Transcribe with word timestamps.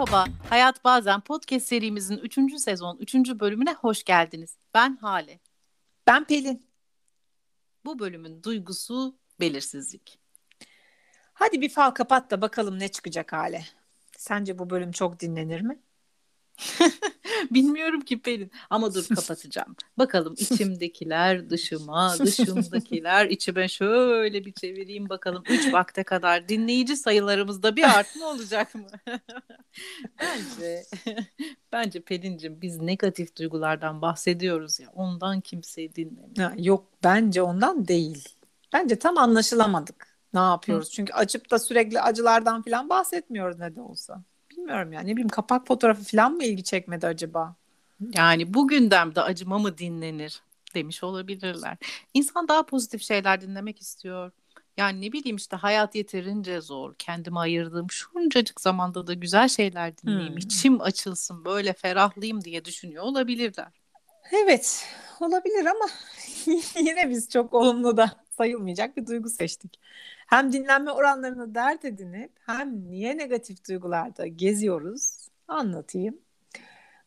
Merhaba, 0.00 0.24
Hayat 0.48 0.84
Bazen 0.84 1.20
podcast 1.20 1.66
serimizin 1.66 2.18
3. 2.18 2.58
sezon 2.58 2.96
3. 2.96 3.14
bölümüne 3.14 3.72
hoş 3.72 4.04
geldiniz. 4.04 4.56
Ben 4.74 4.96
Hale. 4.96 5.40
Ben 6.06 6.24
Pelin. 6.24 6.66
Bu 7.84 7.98
bölümün 7.98 8.42
duygusu 8.42 9.18
belirsizlik. 9.40 10.18
Hadi 11.32 11.60
bir 11.60 11.68
fal 11.68 11.90
kapat 11.90 12.30
da 12.30 12.40
bakalım 12.40 12.78
ne 12.78 12.88
çıkacak 12.88 13.32
Hale. 13.32 13.64
Sence 14.16 14.58
bu 14.58 14.70
bölüm 14.70 14.92
çok 14.92 15.20
dinlenir 15.20 15.60
mi? 15.60 15.82
Bilmiyorum 17.50 18.00
ki 18.00 18.22
Pelin 18.22 18.50
ama 18.70 18.94
dur 18.94 19.08
kapatacağım. 19.14 19.76
bakalım 19.98 20.34
içimdekiler 20.38 21.50
dışıma, 21.50 22.14
dışımdakiler 22.18 23.26
içime 23.26 23.68
şöyle 23.68 24.44
bir 24.44 24.52
çevireyim 24.52 25.08
bakalım. 25.08 25.42
Üç 25.48 25.72
vakte 25.72 26.04
kadar 26.04 26.48
dinleyici 26.48 26.96
sayılarımızda 26.96 27.76
bir 27.76 27.98
artma 27.98 28.26
olacak 28.26 28.74
mı? 28.74 28.86
bence 30.20 30.84
bence 31.72 32.00
Pelin'cim 32.00 32.60
biz 32.62 32.76
negatif 32.80 33.36
duygulardan 33.36 34.02
bahsediyoruz 34.02 34.80
ya 34.80 34.90
ondan 34.94 35.40
kimseyi 35.40 35.94
dinlemiyor. 35.94 36.52
yok 36.56 36.86
bence 37.04 37.42
ondan 37.42 37.88
değil. 37.88 38.28
Bence 38.72 38.98
tam 38.98 39.18
anlaşılamadık. 39.18 40.10
Ne 40.34 40.40
yapıyoruz? 40.40 40.88
Hı. 40.88 40.92
Çünkü 40.92 41.12
açıp 41.12 41.50
da 41.50 41.58
sürekli 41.58 42.00
acılardan 42.00 42.62
falan 42.62 42.88
bahsetmiyoruz 42.88 43.58
ne 43.58 43.76
de 43.76 43.80
olsa 43.80 44.22
bilmiyorum 44.60 44.92
ya. 44.92 45.00
Ne 45.00 45.12
bileyim 45.12 45.28
kapak 45.28 45.66
fotoğrafı 45.66 46.04
falan 46.04 46.32
mı 46.32 46.44
ilgi 46.44 46.62
çekmedi 46.62 47.06
acaba? 47.06 47.54
Yani 48.14 48.54
bu 48.54 48.68
gündemde 48.68 49.22
acıma 49.22 49.58
mı 49.58 49.78
dinlenir 49.78 50.42
demiş 50.74 51.02
olabilirler. 51.02 51.76
İnsan 52.14 52.48
daha 52.48 52.66
pozitif 52.66 53.02
şeyler 53.02 53.40
dinlemek 53.40 53.80
istiyor. 53.80 54.30
Yani 54.76 55.00
ne 55.00 55.12
bileyim 55.12 55.36
işte 55.36 55.56
hayat 55.56 55.94
yeterince 55.94 56.60
zor. 56.60 56.94
Kendime 56.94 57.40
ayırdığım 57.40 57.90
şuncacık 57.90 58.60
zamanda 58.60 59.06
da 59.06 59.14
güzel 59.14 59.48
şeyler 59.48 59.98
dinleyeyim. 59.98 60.32
Hmm. 60.32 60.38
içim 60.38 60.80
açılsın 60.80 61.44
böyle 61.44 61.72
ferahlayayım 61.72 62.44
diye 62.44 62.64
düşünüyor 62.64 63.04
olabilirler. 63.04 63.80
Evet 64.32 64.86
olabilir 65.20 65.66
ama 65.66 65.86
yine 66.80 67.10
biz 67.10 67.28
çok 67.28 67.54
olumlu 67.54 67.96
da 67.96 68.10
sayılmayacak 68.30 68.96
bir 68.96 69.06
duygu 69.06 69.28
seçtik. 69.30 69.80
Hem 70.30 70.52
dinlenme 70.52 70.90
oranlarını 70.90 71.54
dert 71.54 71.84
edinip 71.84 72.32
hem 72.46 72.90
niye 72.90 73.16
negatif 73.16 73.68
duygularda 73.68 74.26
geziyoruz 74.26 75.28
anlatayım. 75.48 76.18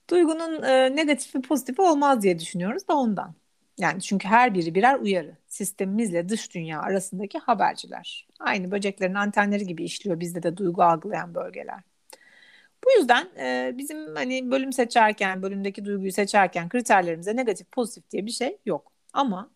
Duygunun 0.09 0.63
e, 0.63 0.95
negatifi 0.95 1.41
pozitifi 1.41 1.81
olmaz 1.81 2.21
diye 2.21 2.39
düşünüyoruz 2.39 2.88
da 2.88 2.94
ondan. 2.94 3.35
Yani 3.77 4.01
çünkü 4.01 4.27
her 4.27 4.53
biri 4.53 4.75
birer 4.75 4.99
uyarı. 4.99 5.38
Sistemimizle 5.47 6.29
dış 6.29 6.53
dünya 6.53 6.81
arasındaki 6.81 7.39
haberciler. 7.39 8.27
Aynı 8.39 8.71
böceklerin 8.71 9.13
antenleri 9.13 9.67
gibi 9.67 9.83
işliyor 9.83 10.19
bizde 10.19 10.44
de 10.44 10.57
duygu 10.57 10.83
algılayan 10.83 11.35
bölgeler. 11.35 11.79
Bu 12.85 12.99
yüzden 12.99 13.27
e, 13.39 13.71
bizim 13.77 14.16
hani 14.16 14.51
bölüm 14.51 14.73
seçerken, 14.73 15.41
bölümdeki 15.41 15.85
duyguyu 15.85 16.11
seçerken 16.11 16.69
kriterlerimize 16.69 17.35
negatif 17.35 17.71
pozitif 17.71 18.11
diye 18.11 18.25
bir 18.25 18.31
şey 18.31 18.57
yok. 18.66 18.91
Ama 19.13 19.49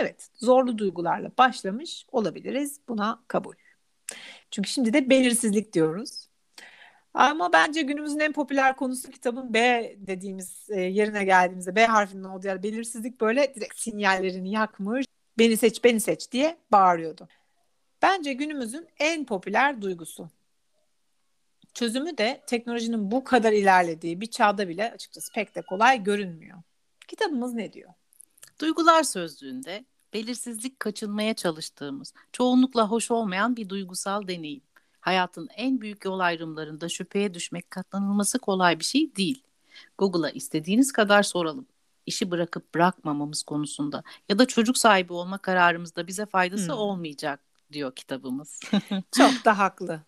Evet, 0.00 0.28
zorlu 0.34 0.78
duygularla 0.78 1.30
başlamış 1.38 2.06
olabiliriz. 2.12 2.80
Buna 2.88 3.22
kabul. 3.28 3.54
Çünkü 4.50 4.70
şimdi 4.70 4.92
de 4.92 5.10
belirsizlik 5.10 5.72
diyoruz. 5.72 6.28
Ama 7.14 7.52
bence 7.52 7.82
günümüzün 7.82 8.18
en 8.18 8.32
popüler 8.32 8.76
konusu 8.76 9.10
kitabın 9.10 9.54
B 9.54 9.94
dediğimiz 9.98 10.66
e, 10.70 10.80
yerine 10.80 11.24
geldiğimizde 11.24 11.76
B 11.76 11.86
harfinin 11.86 12.24
olduğu 12.24 12.46
yer 12.46 12.62
belirsizlik 12.62 13.20
böyle 13.20 13.54
direkt 13.54 13.78
sinyallerini 13.78 14.50
yakmış. 14.50 15.06
Beni 15.38 15.56
seç, 15.56 15.84
beni 15.84 16.00
seç 16.00 16.32
diye 16.32 16.58
bağırıyordu. 16.72 17.28
Bence 18.02 18.32
günümüzün 18.32 18.88
en 18.98 19.24
popüler 19.26 19.82
duygusu. 19.82 20.30
Çözümü 21.74 22.18
de 22.18 22.42
teknolojinin 22.46 23.10
bu 23.10 23.24
kadar 23.24 23.52
ilerlediği 23.52 24.20
bir 24.20 24.26
çağda 24.26 24.68
bile 24.68 24.92
açıkçası 24.92 25.32
pek 25.32 25.54
de 25.54 25.62
kolay 25.62 26.02
görünmüyor. 26.02 26.58
Kitabımız 27.08 27.54
ne 27.54 27.72
diyor? 27.72 27.90
Duygular 28.60 29.02
sözlüğünde 29.02 29.84
belirsizlik 30.14 30.80
kaçınmaya 30.80 31.34
çalıştığımız, 31.34 32.14
çoğunlukla 32.32 32.88
hoş 32.88 33.10
olmayan 33.10 33.56
bir 33.56 33.68
duygusal 33.68 34.28
deneyim. 34.28 34.62
Hayatın 35.00 35.48
en 35.56 35.80
büyük 35.80 36.04
yol 36.04 36.18
ayrımlarında 36.18 36.88
şüpheye 36.88 37.34
düşmek 37.34 37.70
katlanılması 37.70 38.38
kolay 38.38 38.78
bir 38.78 38.84
şey 38.84 39.16
değil. 39.16 39.42
Google'a 39.98 40.30
istediğiniz 40.30 40.92
kadar 40.92 41.22
soralım. 41.22 41.66
İşi 42.06 42.30
bırakıp 42.30 42.74
bırakmamamız 42.74 43.42
konusunda 43.42 44.02
ya 44.28 44.38
da 44.38 44.46
çocuk 44.46 44.78
sahibi 44.78 45.12
olma 45.12 45.38
kararımızda 45.38 46.06
bize 46.06 46.26
faydası 46.26 46.72
hmm. 46.72 46.78
olmayacak 46.78 47.40
diyor 47.72 47.94
kitabımız. 47.94 48.60
Çok 49.16 49.44
da 49.44 49.58
haklı. 49.58 50.00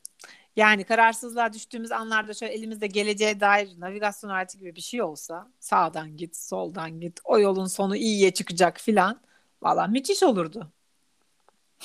Yani 0.58 0.84
kararsızlığa 0.84 1.52
düştüğümüz 1.52 1.92
anlarda 1.92 2.34
şöyle 2.34 2.52
elimizde 2.52 2.86
geleceğe 2.86 3.41
dair 3.41 3.80
navigasyon 3.80 4.30
aleti 4.30 4.58
gibi 4.58 4.76
bir 4.76 4.80
şey 4.80 5.02
olsa 5.02 5.52
sağdan 5.60 6.16
git, 6.16 6.36
soldan 6.36 7.00
git, 7.00 7.20
o 7.24 7.38
yolun 7.38 7.66
sonu 7.66 7.96
iyiye 7.96 8.34
çıkacak 8.34 8.80
filan. 8.80 9.20
Valla 9.62 9.86
müthiş 9.86 10.22
olurdu. 10.22 10.72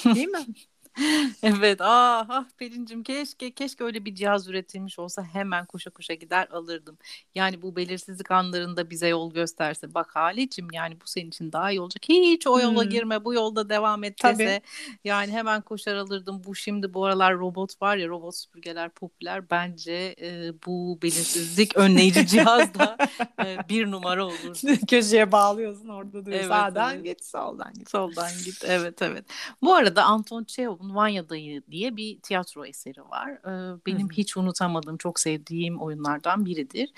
Değil 0.06 0.28
mi? 0.28 0.46
evet 1.44 1.82
ah 1.82 2.26
ah 2.30 2.46
Pelin'cim 2.58 3.04
keşke 3.04 3.52
keşke 3.52 3.84
öyle 3.84 4.06
bir 4.06 4.16
cihaz 4.16 4.48
üretilmiş 4.48 5.00
olsa 5.00 5.24
hemen 5.24 5.66
koşa 5.66 5.90
koşa 5.90 6.14
gider 6.14 6.48
alırdım. 6.52 6.98
Yani 7.36 7.62
bu 7.62 7.76
belirsizlik 7.76 8.32
anlarında 8.32 8.90
bize 8.90 9.08
yol 9.08 9.34
gösterse 9.34 9.94
bak 9.94 10.16
Halicim 10.16 10.68
yani 10.74 11.02
bu 11.02 11.08
senin 11.08 11.30
için 11.30 11.52
daha 11.52 11.72
iyi 11.72 11.82
olacak. 11.82 12.04
Hiç 12.10 12.48
o 12.48 12.60
yola 12.60 12.84
hmm. 12.84 12.90
girme 12.90 13.26
bu 13.26 13.34
yolda 13.34 13.70
devam 13.70 14.04
et 14.04 14.24
dese 14.24 14.62
yani 15.04 15.32
hemen 15.32 15.62
koşar 15.62 15.96
alırdım. 15.96 16.42
Bu 16.46 16.56
şimdi 16.56 16.94
bu 16.94 17.06
aralar 17.06 17.38
robot 17.38 17.82
var 17.82 17.98
ya 17.98 18.08
robot 18.08 18.36
süpürgeler 18.36 18.90
popüler 18.90 19.50
bence 19.50 20.16
e, 20.22 20.54
bu 20.66 21.00
belirsizlik 21.02 21.78
önleyici 21.78 22.28
cihaz 22.28 22.74
da 22.74 22.98
e, 23.46 23.58
bir 23.70 23.92
numara 23.92 24.26
olur. 24.26 24.62
Köşeye 24.88 25.32
bağlıyorsun 25.32 25.90
orada 25.90 26.14
duruyor. 26.14 26.40
Evet, 26.40 26.48
Sağdan 26.48 26.96
evet. 26.96 27.06
git 27.06 27.26
soldan 27.26 27.74
git. 27.74 27.90
Soldan 27.90 28.32
git 28.46 28.64
evet 28.66 29.02
evet. 29.02 29.26
Bu 29.62 29.74
arada 29.74 30.04
Anton 30.04 30.44
Çehov 30.44 30.83
Çehov'un 30.84 30.96
Vanya 30.96 31.30
Dayı 31.30 31.64
diye 31.72 31.96
bir 31.96 32.20
tiyatro 32.20 32.66
eseri 32.66 33.02
var. 33.02 33.44
Benim 33.86 34.10
Hı. 34.10 34.14
hiç 34.14 34.38
unutamadığım, 34.38 34.98
çok 34.98 35.20
sevdiğim 35.20 35.82
oyunlardan 35.82 36.46
biridir. 36.46 36.92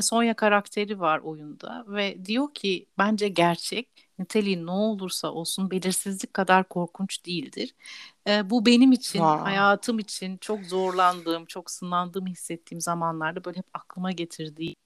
Sonya 0.00 0.34
karakteri 0.34 1.00
var 1.00 1.18
oyunda 1.18 1.84
ve 1.88 2.24
diyor 2.24 2.54
ki 2.54 2.86
bence 2.98 3.28
gerçek 3.28 3.88
niteliği 4.18 4.66
ne 4.66 4.70
olursa 4.70 5.32
olsun 5.32 5.70
belirsizlik 5.70 6.34
kadar 6.34 6.68
korkunç 6.68 7.26
değildir. 7.26 7.74
bu 8.44 8.66
benim 8.66 8.92
için, 8.92 9.18
wow. 9.18 9.42
hayatım 9.42 9.98
için 9.98 10.36
çok 10.36 10.64
zorlandığım, 10.64 11.46
çok 11.46 11.70
sınandığım 11.70 12.26
hissettiğim 12.26 12.80
zamanlarda 12.80 13.44
böyle 13.44 13.58
hep 13.58 13.66
aklıma 13.74 14.12
getirdiği 14.12 14.76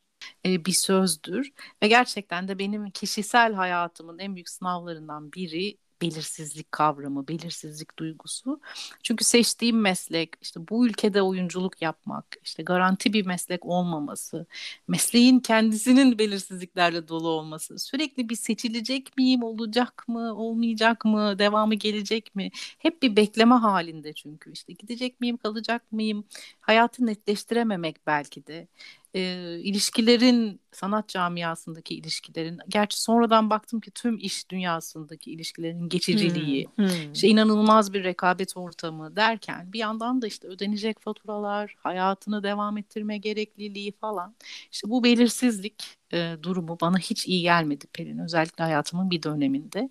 bir 0.44 0.72
sözdür 0.72 1.52
ve 1.82 1.88
gerçekten 1.88 2.48
de 2.48 2.58
benim 2.58 2.90
kişisel 2.90 3.54
hayatımın 3.54 4.18
en 4.18 4.34
büyük 4.34 4.48
sınavlarından 4.48 5.32
biri 5.32 5.76
belirsizlik 6.02 6.72
kavramı, 6.72 7.28
belirsizlik 7.28 7.98
duygusu. 7.98 8.60
Çünkü 9.02 9.24
seçtiğim 9.24 9.80
meslek, 9.80 10.34
işte 10.40 10.68
bu 10.68 10.86
ülkede 10.86 11.22
oyunculuk 11.22 11.82
yapmak, 11.82 12.36
işte 12.44 12.62
garanti 12.62 13.12
bir 13.12 13.26
meslek 13.26 13.66
olmaması, 13.66 14.46
mesleğin 14.88 15.40
kendisinin 15.40 16.18
belirsizliklerle 16.18 17.08
dolu 17.08 17.28
olması, 17.28 17.78
sürekli 17.78 18.28
bir 18.28 18.36
seçilecek 18.36 19.16
miyim, 19.16 19.42
olacak 19.42 20.08
mı, 20.08 20.34
olmayacak 20.34 21.04
mı, 21.04 21.38
devamı 21.38 21.74
gelecek 21.74 22.34
mi? 22.34 22.50
Hep 22.78 23.02
bir 23.02 23.16
bekleme 23.16 23.54
halinde 23.54 24.12
çünkü 24.12 24.52
işte 24.52 24.72
gidecek 24.72 25.20
miyim, 25.20 25.36
kalacak 25.36 25.92
mıyım? 25.92 26.24
Hayatı 26.60 27.06
netleştirememek 27.06 28.06
belki 28.06 28.46
de 28.46 28.68
e, 29.14 29.54
ilişkilerin 29.58 30.60
sanat 30.72 31.08
camiasındaki 31.08 31.94
ilişkilerin 31.94 32.58
gerçi 32.68 33.02
sonradan 33.02 33.50
baktım 33.50 33.80
ki 33.80 33.90
tüm 33.90 34.18
iş 34.18 34.50
dünyasındaki 34.50 35.32
ilişkilerin 35.32 35.88
geçiciliği 35.88 36.68
hmm, 36.76 36.86
hmm. 36.86 37.12
işte 37.12 37.28
inanılmaz 37.28 37.92
bir 37.92 38.04
rekabet 38.04 38.56
ortamı 38.56 39.16
derken 39.16 39.72
bir 39.72 39.78
yandan 39.78 40.22
da 40.22 40.26
işte 40.26 40.48
ödenecek 40.48 41.00
faturalar 41.00 41.74
hayatını 41.78 42.42
devam 42.42 42.78
ettirme 42.78 43.18
gerekliliği 43.18 43.92
falan 43.92 44.34
işte 44.72 44.90
bu 44.90 45.04
belirsizlik 45.04 45.84
e, 46.12 46.36
durumu 46.42 46.78
bana 46.80 46.98
hiç 46.98 47.26
iyi 47.26 47.42
gelmedi 47.42 47.86
Pelin 47.92 48.18
özellikle 48.18 48.64
hayatımın 48.64 49.10
bir 49.10 49.22
döneminde 49.22 49.90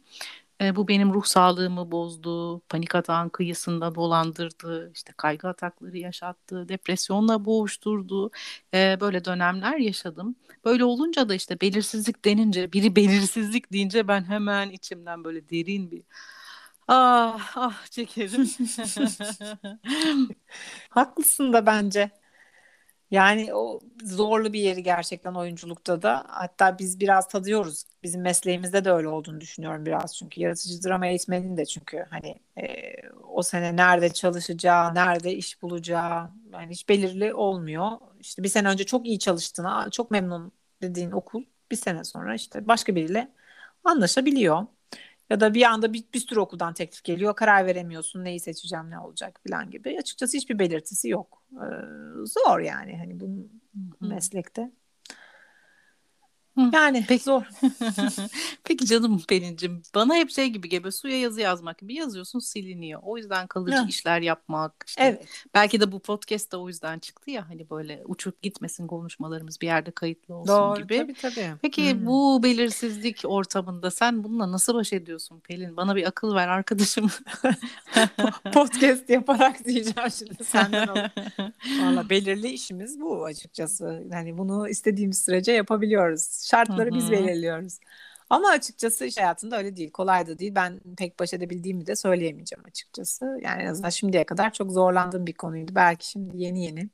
e, 0.61 0.75
bu 0.75 0.87
benim 0.87 1.13
ruh 1.13 1.23
sağlığımı 1.25 1.91
bozdu, 1.91 2.59
panik 2.59 2.95
atağın 2.95 3.29
kıyısında 3.29 3.95
dolandırdı, 3.95 4.91
işte 4.95 5.13
kaygı 5.17 5.47
atakları 5.47 5.97
yaşattı, 5.97 6.69
depresyonla 6.69 7.45
boğuşturdu. 7.45 8.31
E, 8.73 8.97
böyle 9.01 9.25
dönemler 9.25 9.77
yaşadım. 9.77 10.35
Böyle 10.65 10.83
olunca 10.85 11.29
da 11.29 11.35
işte 11.35 11.61
belirsizlik 11.61 12.25
denince, 12.25 12.73
biri 12.73 12.95
belirsizlik 12.95 13.73
deyince 13.73 14.07
ben 14.07 14.23
hemen 14.23 14.69
içimden 14.69 15.23
böyle 15.23 15.49
derin 15.49 15.91
bir 15.91 16.03
ah 16.87 17.53
ah 17.57 17.85
çekerim. 17.91 18.49
Haklısın 20.89 21.53
da 21.53 21.65
bence. 21.65 22.11
Yani 23.11 23.53
o 23.53 23.79
zorlu 24.03 24.53
bir 24.53 24.59
yeri 24.59 24.83
gerçekten 24.83 25.33
oyunculukta 25.33 26.01
da. 26.01 26.25
Hatta 26.27 26.79
biz 26.79 26.99
biraz 26.99 27.27
tadıyoruz. 27.27 27.83
Bizim 28.03 28.21
mesleğimizde 28.21 28.85
de 28.85 28.91
öyle 28.91 29.07
olduğunu 29.07 29.41
düşünüyorum 29.41 29.85
biraz. 29.85 30.17
Çünkü 30.17 30.41
yaratıcı 30.41 30.83
drama 30.83 31.07
eğitmenin 31.07 31.57
de 31.57 31.65
çünkü 31.65 32.05
hani 32.09 32.35
e, 32.57 32.93
o 33.23 33.41
sene 33.43 33.75
nerede 33.75 34.09
çalışacağı, 34.13 34.95
nerede 34.95 35.33
iş 35.35 35.61
bulacağı, 35.61 36.29
Yani 36.53 36.71
hiç 36.71 36.89
belirli 36.89 37.33
olmuyor. 37.33 37.91
İşte 38.19 38.43
bir 38.43 38.49
sene 38.49 38.69
önce 38.69 38.83
çok 38.85 39.07
iyi 39.07 39.19
çalıştığına, 39.19 39.89
çok 39.91 40.11
memnun 40.11 40.51
dediğin 40.81 41.11
okul 41.11 41.43
bir 41.71 41.75
sene 41.75 42.03
sonra 42.03 42.35
işte 42.35 42.67
başka 42.67 42.95
biriyle 42.95 43.31
anlaşabiliyor. 43.83 44.67
Ya 45.29 45.39
da 45.39 45.53
bir 45.53 45.63
anda 45.63 45.93
bir, 45.93 46.03
bir 46.13 46.19
sürü 46.19 46.39
okuldan 46.39 46.73
teklif 46.73 47.03
geliyor. 47.03 47.35
Karar 47.35 47.65
veremiyorsun. 47.65 48.23
Neyi 48.25 48.39
seçeceğim, 48.39 48.89
ne 48.91 48.99
olacak 48.99 49.41
falan 49.49 49.71
gibi. 49.71 49.97
Açıkçası 49.99 50.37
hiçbir 50.37 50.59
belirtisi 50.59 51.09
yok. 51.09 51.38
Zor 52.25 52.59
yani 52.59 52.97
hani 52.97 53.19
bu 53.19 53.49
meslekte. 54.01 54.71
Yani 56.73 57.05
Peki. 57.07 57.23
zor. 57.23 57.43
Peki 58.63 58.85
canım 58.85 59.21
Pelin'cim 59.29 59.81
bana 59.95 60.15
hep 60.15 60.31
şey 60.31 60.47
gibi 60.49 60.69
geliyor 60.69 60.91
suya 60.91 61.19
yazı 61.19 61.41
yazmak 61.41 61.77
gibi 61.77 61.93
yazıyorsun 61.95 62.39
siliniyor. 62.39 62.99
O 63.03 63.17
yüzden 63.17 63.47
kalıcı 63.47 63.75
Ya. 63.75 63.85
işler 63.89 64.21
yapmak 64.21 64.73
işte 64.87 65.03
Evet. 65.03 65.27
belki 65.53 65.81
de 65.81 65.91
bu 65.91 65.99
podcast 65.99 66.51
da 66.51 66.61
o 66.61 66.67
yüzden 66.67 66.99
çıktı 66.99 67.31
ya 67.31 67.49
hani 67.49 67.69
böyle 67.69 68.01
uçup 68.05 68.41
gitmesin 68.41 68.87
konuşmalarımız 68.87 69.61
bir 69.61 69.67
yerde 69.67 69.91
kayıtlı 69.91 70.35
olsun 70.35 70.47
Doğru 70.55 70.81
gibi. 70.81 70.97
tabii 70.97 71.13
tabii. 71.13 71.51
Peki 71.61 71.93
Hmm. 71.93 72.05
bu 72.05 72.43
belirsizlik 72.43 73.21
ortamında 73.25 73.91
sen 73.91 74.23
bununla 74.23 74.51
nasıl 74.51 74.73
baş 74.75 74.93
ediyorsun 74.93 75.39
Pelin? 75.39 75.77
Bana 75.77 75.95
bir 75.95 76.07
akıl 76.07 76.35
ver 76.35 76.47
arkadaşım. 76.47 77.09
podcast 78.53 79.09
yaparak 79.09 79.65
diyeceğim 79.65 80.11
şimdi 80.17 80.43
senden 80.43 80.87
alıp. 80.87 81.11
Valla 81.81 82.09
belirli 82.09 82.47
işimiz 82.49 82.99
bu 83.01 83.25
açıkçası. 83.25 84.03
Yani 84.11 84.37
bunu 84.37 84.69
istediğimiz 84.69 85.23
sürece 85.25 85.51
yapabiliyoruz. 85.51 86.21
Şartları 86.51 86.93
biz 86.93 87.03
Hı 87.03 87.07
hı. 87.07 87.11
belirliyoruz. 87.11 87.79
Ama 88.29 88.49
açıkçası 88.49 89.05
iş 89.05 89.17
hayatında 89.17 89.57
öyle 89.57 89.75
değil. 89.75 89.91
Kolay 89.91 90.27
da 90.27 90.39
değil. 90.39 90.55
Ben 90.55 90.79
pek 90.97 91.19
baş 91.19 91.33
edebildiğimi 91.33 91.87
de 91.87 91.95
söyleyemeyeceğim 91.95 92.63
açıkçası. 92.67 93.39
Yani 93.43 93.61
en 93.61 93.67
azından 93.67 93.89
şimdiye 93.89 94.25
kadar 94.25 94.53
çok 94.53 94.71
zorlandığım 94.71 95.27
bir 95.27 95.33
konuydu. 95.33 95.71
Belki 95.75 96.09
şimdi 96.09 96.37
yeni 96.37 96.65
yeni. 96.65 96.89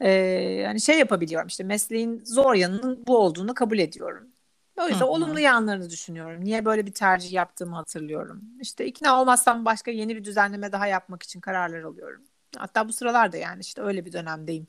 Ee, 0.00 0.10
yani 0.10 0.80
şey 0.80 0.98
yapabiliyorum 0.98 1.48
işte 1.48 1.64
mesleğin 1.64 2.22
zor 2.24 2.54
yanının 2.54 3.04
bu 3.06 3.18
olduğunu 3.18 3.54
kabul 3.54 3.78
ediyorum. 3.78 4.28
O 4.76 4.88
yüzden 4.88 5.04
olumlu 5.04 5.40
yanlarını 5.40 5.90
düşünüyorum. 5.90 6.44
Niye 6.44 6.64
böyle 6.64 6.86
bir 6.86 6.92
tercih 6.92 7.32
yaptığımı 7.32 7.76
hatırlıyorum. 7.76 8.42
İşte 8.60 8.86
ikna 8.86 9.20
olmazsam 9.20 9.64
başka 9.64 9.90
yeni 9.90 10.16
bir 10.16 10.24
düzenleme 10.24 10.72
daha 10.72 10.86
yapmak 10.86 11.22
için 11.22 11.40
kararlar 11.40 11.82
alıyorum. 11.82 12.22
Hatta 12.56 12.88
bu 12.88 12.92
sıralarda 12.92 13.36
yani 13.36 13.60
işte 13.60 13.82
öyle 13.82 14.04
bir 14.04 14.12
dönemdeyim. 14.12 14.66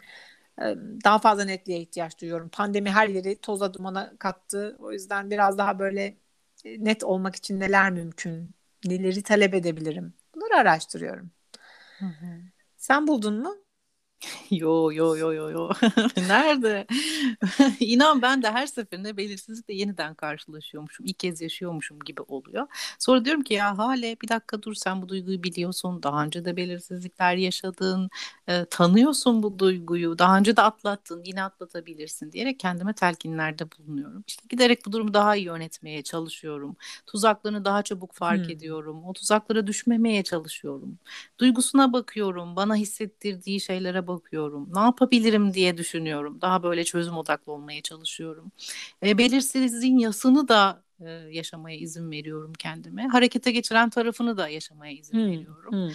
Ee, 0.61 0.75
Daha 1.05 1.19
fazla 1.19 1.45
netliğe 1.45 1.79
ihtiyaç 1.81 2.21
duyuyorum. 2.21 2.49
Pandemi 2.49 2.91
her 2.91 3.07
yeri 3.07 3.41
toza 3.41 3.73
dumana 3.73 4.13
kattı. 4.19 4.75
O 4.79 4.91
yüzden 4.91 5.31
biraz 5.31 5.57
daha 5.57 5.79
böyle 5.79 6.17
e, 6.65 6.83
net 6.85 7.03
olmak 7.03 7.35
için 7.35 7.59
neler 7.59 7.91
mümkün, 7.91 8.51
neleri 8.85 9.23
talep 9.23 9.53
edebilirim. 9.53 10.13
Bunları 10.35 10.55
araştırıyorum. 10.55 11.31
Hı 11.99 12.05
hı. 12.05 12.41
Sen 12.77 13.07
buldun 13.07 13.41
mu? 13.43 13.64
Yo 14.51 14.91
yo 14.91 15.15
yo 15.17 15.31
yo 15.33 15.49
yo. 15.49 15.69
Nerede? 16.17 16.85
İnan 17.79 18.21
ben 18.21 18.41
de 18.43 18.51
her 18.51 18.67
seferinde 18.67 19.17
belirsizlikle 19.17 19.73
yeniden 19.73 20.13
karşılaşıyormuşum. 20.15 21.05
İlk 21.05 21.19
kez 21.19 21.41
yaşıyormuşum 21.41 21.99
gibi 21.99 22.21
oluyor. 22.21 22.67
Sonra 22.99 23.25
diyorum 23.25 23.43
ki 23.43 23.53
ya 23.53 23.77
Hale 23.77 24.17
bir 24.21 24.27
dakika 24.27 24.61
dur 24.61 24.73
sen 24.73 25.01
bu 25.01 25.09
duyguyu 25.09 25.43
biliyorsun. 25.43 26.03
Daha 26.03 26.23
önce 26.25 26.45
de 26.45 26.57
belirsizlikler 26.57 27.35
yaşadın. 27.35 28.09
e, 28.47 28.65
tanıyorsun 28.65 29.43
bu 29.43 29.59
duyguyu. 29.59 30.19
Daha 30.19 30.37
önce 30.37 30.57
de 30.57 30.61
atlattın. 30.61 31.23
Yine 31.25 31.43
atlatabilirsin 31.43 32.31
diyerek 32.31 32.59
kendime 32.59 32.93
telkinlerde 32.93 33.63
bulunuyorum. 33.77 34.23
İşte 34.27 34.43
giderek 34.49 34.85
bu 34.85 34.91
durumu 34.91 35.13
daha 35.13 35.35
iyi 35.35 35.45
yönetmeye 35.45 36.01
çalışıyorum. 36.03 36.75
Tuzaklarını 37.05 37.65
daha 37.65 37.83
çabuk 37.83 38.13
fark 38.13 38.47
Hmm. 38.47 38.49
ediyorum. 38.49 39.03
O 39.05 39.13
tuzaklara 39.13 39.67
düşmemeye 39.67 40.23
çalışıyorum. 40.23 40.99
Duygusuna 41.39 41.93
bakıyorum. 41.93 42.55
Bana 42.55 42.75
hissettirdiği 42.75 43.61
şeylere 43.61 44.07
bakıyorum. 44.07 44.34
Ne 44.73 44.79
yapabilirim 44.79 45.53
diye 45.53 45.77
düşünüyorum. 45.77 46.41
Daha 46.41 46.63
böyle 46.63 46.83
çözüm 46.83 47.17
odaklı 47.17 47.51
olmaya 47.51 47.81
çalışıyorum. 47.81 48.51
E, 49.05 49.17
belirsizliğin 49.17 49.97
yasını 49.97 50.47
da 50.47 50.83
e, 50.99 51.09
yaşamaya 51.09 51.77
izin 51.77 52.11
veriyorum 52.11 52.53
kendime. 52.59 53.07
Harekete 53.07 53.51
geçiren 53.51 53.89
tarafını 53.89 54.37
da 54.37 54.49
yaşamaya 54.49 54.93
izin 54.93 55.13
Hmm, 55.17 55.27
veriyorum. 55.27 55.71
hmm. 55.71 55.89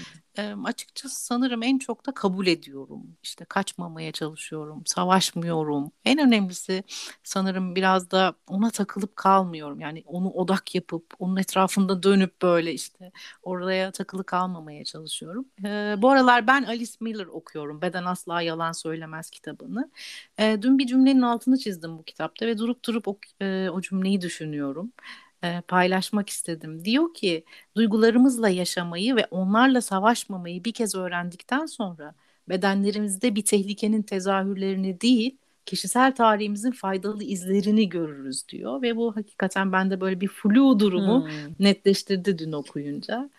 Açıkçası 0.65 1.25
sanırım 1.25 1.63
en 1.63 1.79
çok 1.79 2.07
da 2.07 2.15
kabul 2.15 2.47
ediyorum. 2.47 3.17
İşte 3.23 3.45
kaçmamaya 3.45 4.13
çalışıyorum, 4.13 4.83
savaşmıyorum. 4.87 5.93
En 6.05 6.19
önemlisi 6.19 6.85
sanırım 7.25 7.75
biraz 7.77 8.11
da 8.11 8.35
ona 8.47 8.71
takılıp 8.71 9.17
kalmıyorum. 9.17 9.81
Yani 9.81 10.03
onu 10.07 10.31
odak 10.31 10.75
yapıp 10.75 11.15
onun 11.19 11.37
etrafında 11.37 12.03
dönüp 12.03 12.43
böyle 12.43 12.73
işte 12.73 13.13
oraya 13.43 13.91
takılı 13.93 14.25
kalmamaya 14.25 14.85
çalışıyorum. 14.85 15.47
E, 15.65 15.95
bu 15.99 16.11
aralar 16.11 16.47
ben 16.47 16.63
Alice 16.63 16.93
Miller 17.01 17.27
okuyorum. 17.27 17.83
Beden 17.83 18.05
Asla 18.05 18.43
Yalan 18.43 18.73
Söylemez 18.73 19.31
kitabını. 19.31 19.91
E, 20.39 20.63
dün 20.63 20.79
bir 20.79 20.87
cümlenin 20.87 21.23
altını 21.23 21.59
çizdim 21.59 21.99
bu 21.99 22.05
kitapta 22.05 22.47
ve 22.47 22.59
durup 22.59 22.85
durup 22.85 23.09
o, 23.09 23.19
e, 23.43 23.69
o 23.71 23.81
cümleyi 23.81 24.21
düşünüyorum. 24.21 24.93
E, 25.45 25.61
paylaşmak 25.69 26.29
istedim. 26.31 26.85
Diyor 26.85 27.15
ki 27.15 27.45
duygularımızla 27.77 28.49
yaşamayı 28.49 29.17
ve 29.17 29.27
onlarla 29.31 29.81
savaşmamayı 29.81 30.65
bir 30.65 30.73
kez 30.73 30.95
öğrendikten 30.95 31.67
sonra 31.67 32.15
bedenlerimizde 32.49 33.35
bir 33.35 33.45
tehlikenin 33.45 34.03
tezahürlerini 34.03 35.01
değil, 35.01 35.39
kişisel 35.67 36.15
tarihimizin 36.15 36.71
faydalı 36.71 37.25
izlerini 37.25 37.89
görürüz 37.89 38.49
diyor 38.49 38.83
ve 38.83 38.97
bu 38.97 39.17
hakikaten 39.17 39.73
bende 39.73 40.01
böyle 40.01 40.21
bir 40.21 40.29
flu 40.29 40.81
durumu 40.81 41.25
Hmm. 41.27 41.55
netleştirdi 41.59 42.39
dün 42.39 42.53
okuyunca. 42.53 43.31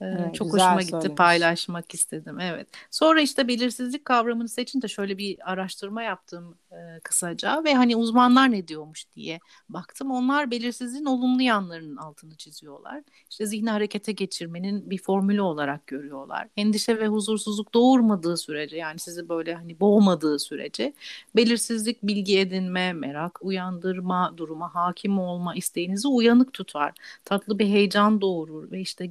Evet, 0.00 0.34
çok 0.34 0.52
hoşuma 0.52 0.82
gitti 0.82 0.90
söylemiş. 0.90 1.16
paylaşmak 1.16 1.94
istedim 1.94 2.40
evet. 2.40 2.68
Sonra 2.90 3.20
işte 3.20 3.48
belirsizlik 3.48 4.04
kavramını 4.04 4.48
seçince 4.48 4.88
şöyle 4.88 5.18
bir 5.18 5.52
araştırma 5.52 6.02
yaptım 6.02 6.58
e, 6.72 7.00
kısaca 7.04 7.64
ve 7.64 7.74
hani 7.74 7.96
uzmanlar 7.96 8.50
ne 8.52 8.68
diyormuş 8.68 9.04
diye 9.16 9.40
baktım. 9.68 10.10
Onlar 10.10 10.50
belirsizliğin 10.50 11.04
olumlu 11.04 11.42
yanlarının 11.42 11.96
altını 11.96 12.34
çiziyorlar. 12.36 13.02
İşte 13.30 13.46
zihni 13.46 13.70
harekete 13.70 14.12
geçirmenin 14.12 14.90
bir 14.90 14.98
formülü 14.98 15.40
olarak 15.40 15.86
görüyorlar. 15.86 16.48
Endişe 16.56 16.98
ve 16.98 17.06
huzursuzluk 17.08 17.74
doğurmadığı 17.74 18.36
sürece 18.36 18.76
yani 18.76 18.98
sizi 18.98 19.28
böyle 19.28 19.54
hani 19.54 19.80
boğmadığı 19.80 20.38
sürece 20.38 20.94
belirsizlik 21.36 22.02
bilgi 22.02 22.38
edinme, 22.38 22.92
merak 22.92 23.38
uyandırma, 23.42 24.34
duruma 24.36 24.74
hakim 24.74 25.18
olma 25.18 25.54
isteğinizi 25.54 26.08
uyanık 26.08 26.52
tutar. 26.52 26.92
Tatlı 27.24 27.58
bir 27.58 27.66
heyecan 27.66 28.20
doğurur 28.20 28.70
ve 28.70 28.80
işte 28.80 29.06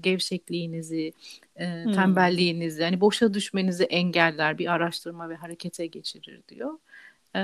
gevşekliğinizi, 0.77 1.13
e, 1.55 1.83
Hmm. 1.83 1.93
tembelliğinizi 1.93 2.81
yani 2.81 3.01
boşa 3.01 3.33
düşmenizi 3.33 3.83
engeller 3.83 4.57
bir 4.57 4.67
araştırma 4.67 5.29
ve 5.29 5.35
harekete 5.35 5.87
geçirir 5.87 6.41
diyor. 6.47 6.73
E, 7.35 7.39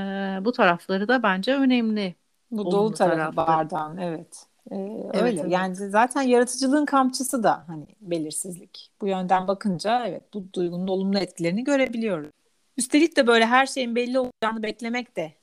bu 0.45 0.51
tarafları 0.51 1.07
da 1.07 1.23
bence 1.23 1.53
önemli. 1.55 2.15
Bu 2.51 2.71
dolu 2.71 2.93
tarafı 2.93 3.35
bardağın 3.35 3.97
evet. 3.97 4.45
Ee, 4.71 4.75
Evet, 4.75 5.23
öyle 5.23 5.41
evet. 5.41 5.51
yani 5.51 5.75
zaten 5.75 6.21
yaratıcılığın 6.21 6.85
kamçısı 6.85 7.43
da 7.43 7.63
hani 7.67 7.85
belirsizlik. 8.01 8.91
Bu 9.01 9.07
yönden 9.07 9.47
bakınca 9.47 10.05
evet 10.07 10.23
bu 10.33 10.53
duygunun 10.53 10.87
olumlu 10.87 11.19
etkilerini 11.19 11.63
görebiliyoruz. 11.63 12.29
Üstelik 12.77 13.17
de 13.17 13.27
böyle 13.27 13.45
her 13.45 13.65
şeyin 13.65 13.95
belli 13.95 14.19
olacağını 14.19 14.63
beklemek 14.63 15.15
de 15.15 15.33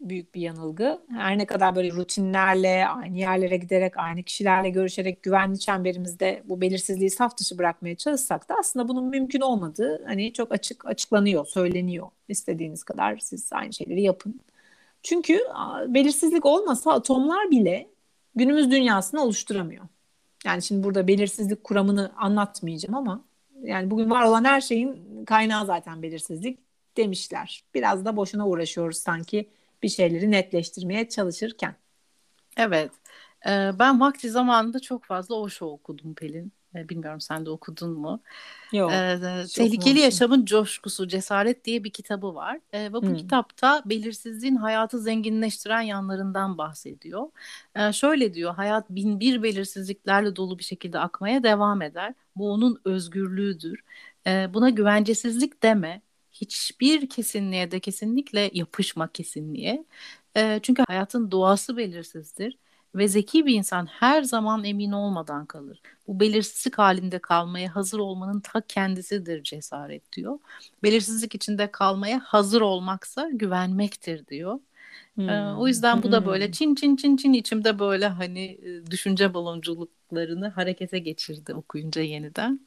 büyük 0.00 0.34
bir 0.34 0.40
yanılgı. 0.40 1.00
Her 1.10 1.38
ne 1.38 1.46
kadar 1.46 1.76
böyle 1.76 1.90
rutinlerle, 1.92 2.86
aynı 2.86 3.18
yerlere 3.18 3.56
giderek, 3.56 3.96
aynı 3.96 4.22
kişilerle 4.22 4.70
görüşerek 4.70 5.22
güvenli 5.22 5.58
çemberimizde 5.58 6.42
bu 6.44 6.60
belirsizliği 6.60 7.10
saf 7.10 7.38
dışı 7.38 7.58
bırakmaya 7.58 7.96
çalışsak 7.96 8.48
da 8.48 8.54
aslında 8.60 8.88
bunun 8.88 9.04
mümkün 9.04 9.40
olmadığı 9.40 10.04
hani 10.06 10.32
çok 10.32 10.52
açık 10.52 10.86
açıklanıyor, 10.86 11.46
söyleniyor. 11.46 12.08
İstediğiniz 12.28 12.84
kadar 12.84 13.18
siz 13.18 13.52
aynı 13.52 13.72
şeyleri 13.72 14.02
yapın. 14.02 14.40
Çünkü 15.02 15.40
belirsizlik 15.88 16.46
olmasa 16.46 16.92
atomlar 16.92 17.50
bile 17.50 17.90
günümüz 18.34 18.70
dünyasını 18.70 19.22
oluşturamıyor. 19.22 19.84
Yani 20.44 20.62
şimdi 20.62 20.84
burada 20.84 21.08
belirsizlik 21.08 21.64
kuramını 21.64 22.12
anlatmayacağım 22.16 22.94
ama 22.94 23.24
yani 23.62 23.90
bugün 23.90 24.10
var 24.10 24.22
olan 24.22 24.44
her 24.44 24.60
şeyin 24.60 25.24
kaynağı 25.24 25.66
zaten 25.66 26.02
belirsizlik 26.02 26.58
demişler. 26.96 27.64
Biraz 27.74 28.04
da 28.04 28.16
boşuna 28.16 28.48
uğraşıyoruz 28.48 28.96
sanki 28.96 29.50
bir 29.82 29.88
şeyleri 29.88 30.30
netleştirmeye 30.30 31.08
çalışırken. 31.08 31.76
Evet. 32.56 32.90
E, 33.46 33.50
ben 33.78 34.00
vakti 34.00 34.30
zamanında 34.30 34.80
çok 34.80 35.04
fazla 35.04 35.34
Osho 35.34 35.66
okudum 35.66 36.14
Pelin. 36.14 36.52
E, 36.74 36.88
bilmiyorum 36.88 37.20
sen 37.20 37.46
de 37.46 37.50
okudun 37.50 37.90
mu? 37.92 38.22
Yok. 38.72 38.90
Ee, 38.92 39.44
Tehlikeli. 39.54 39.98
Yaşamın 40.00 40.44
Coşkusu, 40.44 41.08
Cesaret 41.08 41.64
diye 41.64 41.84
bir 41.84 41.90
kitabı 41.92 42.34
var. 42.34 42.60
Ee, 42.72 42.80
ve 42.84 42.92
bu 42.92 43.02
Hmm. 43.02 43.14
kitapta 43.16 43.82
belirsizliğin 43.86 44.56
hayatı 44.56 45.00
zenginleştiren 45.00 45.80
yanlarından 45.80 46.58
bahsediyor. 46.58 47.30
Ee, 47.76 47.92
şöyle 47.92 48.34
diyor, 48.34 48.54
hayat 48.54 48.90
bin 48.90 49.20
bir 49.20 49.42
belirsizliklerle 49.42 50.36
dolu 50.36 50.58
bir 50.58 50.64
şekilde 50.64 50.98
akmaya 50.98 51.42
devam 51.42 51.82
eder. 51.82 52.14
Bu 52.36 52.52
onun 52.52 52.80
özgürlüğüdür. 52.84 53.80
Ee, 54.26 54.50
buna 54.54 54.70
güvencesizlik 54.70 55.62
deme. 55.62 56.02
Hiçbir 56.32 57.08
kesinliğe 57.08 57.70
de 57.70 57.80
kesinlikle 57.80 58.50
yapışma 58.54 59.12
kesinliğe. 59.12 59.84
Ee, 60.36 60.60
çünkü 60.62 60.82
hayatın 60.88 61.30
doğası 61.30 61.76
belirsizdir. 61.76 62.58
ve 62.94 63.08
zeki 63.08 63.46
bir 63.46 63.54
insan 63.54 63.86
her 63.86 64.22
zaman 64.22 64.64
emin 64.64 64.92
olmadan 64.92 65.46
kalır. 65.46 65.82
Bu 66.06 66.20
belirsizlik 66.20 66.78
halinde 66.78 67.18
kalmaya 67.18 67.74
hazır 67.76 67.98
olmanın 67.98 68.40
ta 68.40 68.60
kendisidir 68.60 69.42
cesaret 69.42 70.12
diyor. 70.12 70.38
Belirsizlik 70.82 71.34
içinde 71.34 71.70
kalmaya 71.72 72.20
hazır 72.20 72.60
olmaksa 72.60 73.28
güvenmektir 73.32 74.26
diyor. 74.26 74.60
Hmm. 75.16 75.56
o 75.58 75.68
yüzden 75.68 76.02
bu 76.02 76.12
da 76.12 76.26
böyle 76.26 76.52
çin 76.52 76.74
çin 76.74 76.96
çin 76.96 77.16
çin 77.16 77.32
içimde 77.32 77.78
böyle 77.78 78.06
hani 78.08 78.60
düşünce 78.90 79.34
balonculuklarını 79.34 80.48
harekete 80.48 80.98
geçirdi 80.98 81.54
okuyunca 81.54 82.02
yeniden. 82.02 82.60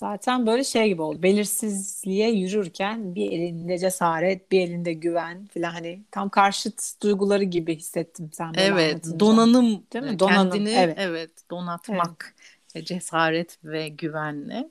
Zaten 0.00 0.46
böyle 0.46 0.64
şey 0.64 0.88
gibi 0.88 1.02
oldu. 1.02 1.22
Belirsizliğe 1.22 2.30
yürürken 2.30 3.14
bir 3.14 3.32
elinde 3.32 3.78
cesaret, 3.78 4.52
bir 4.52 4.60
elinde 4.60 4.92
güven 4.92 5.46
falan 5.54 5.70
hani 5.70 6.00
tam 6.10 6.28
karşıt 6.28 7.02
duyguları 7.02 7.44
gibi 7.44 7.76
hissettim 7.76 8.30
sen 8.32 8.54
böyle 8.54 8.66
Evet, 8.66 8.92
anlatınca. 8.92 9.20
donanım 9.20 9.84
değil 9.92 10.04
mi? 10.04 10.18
Donanım. 10.18 10.52
Kendini 10.52 10.70
evet, 10.70 10.96
evet 10.98 11.30
donatmak, 11.50 12.34
evet. 12.74 12.86
cesaret 12.86 13.58
ve 13.64 13.88
güvenle. 13.88 14.70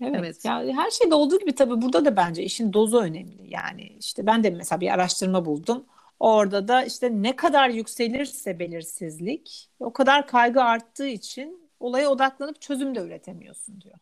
Evet. 0.00 0.16
evet. 0.18 0.44
Ya 0.44 0.58
her 0.58 0.90
şeyde 0.90 1.14
olduğu 1.14 1.38
gibi 1.38 1.54
tabii 1.54 1.82
burada 1.82 2.04
da 2.04 2.16
bence 2.16 2.42
işin 2.42 2.72
dozu 2.72 2.98
önemli. 2.98 3.46
Yani 3.48 3.92
işte 4.00 4.26
ben 4.26 4.44
de 4.44 4.50
mesela 4.50 4.80
bir 4.80 4.94
araştırma 4.94 5.44
buldum. 5.44 5.84
Orada 6.20 6.68
da 6.68 6.84
işte 6.84 7.10
ne 7.12 7.36
kadar 7.36 7.68
yükselirse 7.68 8.58
belirsizlik 8.58 9.68
o 9.80 9.92
kadar 9.92 10.26
kaygı 10.26 10.62
arttığı 10.62 11.08
için 11.08 11.70
olaya 11.80 12.10
odaklanıp 12.10 12.60
çözüm 12.60 12.94
de 12.94 13.00
üretemiyorsun 13.00 13.80
diyor. 13.80 13.98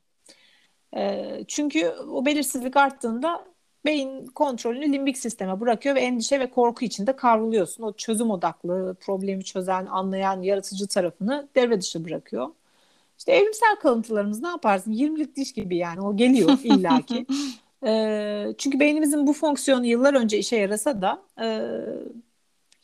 E, 0.97 1.25
çünkü 1.49 1.89
o 1.89 2.27
belirsizlik 2.27 2.77
arttığında 2.77 3.45
beyin 3.85 4.27
kontrolünü 4.27 4.93
limbik 4.93 5.19
sisteme 5.19 5.61
bırakıyor 5.61 5.95
ve 5.95 6.01
endişe 6.01 6.41
ve 6.41 6.51
korku 6.51 6.85
içinde 6.85 7.17
kavruluyorsun. 7.17 7.83
O 7.83 7.93
çözüm 7.93 8.31
odaklı, 8.31 8.97
problemi 9.01 9.45
çözen, 9.45 9.87
anlayan, 9.87 10.43
yaratıcı 10.43 10.87
tarafını 10.87 11.49
devre 11.55 11.81
dışı 11.81 12.05
bırakıyor. 12.05 12.49
İşte 13.19 13.33
evrimsel 13.33 13.77
kalıntılarımız 13.77 14.43
ne 14.43 14.49
yaparsın? 14.49 14.93
20'lik 14.93 15.37
diş 15.37 15.53
gibi 15.53 15.77
yani 15.77 16.01
o 16.01 16.17
geliyor 16.17 16.59
illaki. 16.65 17.27
e, 17.87 18.55
çünkü 18.59 18.81
beynimizin 18.81 19.27
bu 19.27 19.33
fonksiyonu 19.33 19.87
yıllar 19.87 20.15
önce 20.15 20.39
işe 20.39 20.57
yarasa 20.57 21.03
da 21.03 21.23
e, 21.43 21.47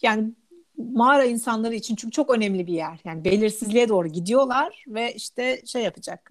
yani 0.02 0.32
mağara 0.76 1.24
insanları 1.24 1.74
için 1.74 1.96
çünkü 1.96 2.12
çok 2.12 2.30
önemli 2.30 2.66
bir 2.66 2.72
yer. 2.72 3.00
Yani 3.04 3.24
belirsizliğe 3.24 3.88
doğru 3.88 4.08
gidiyorlar 4.08 4.84
ve 4.88 5.14
işte 5.14 5.62
şey 5.66 5.82
yapacak 5.82 6.30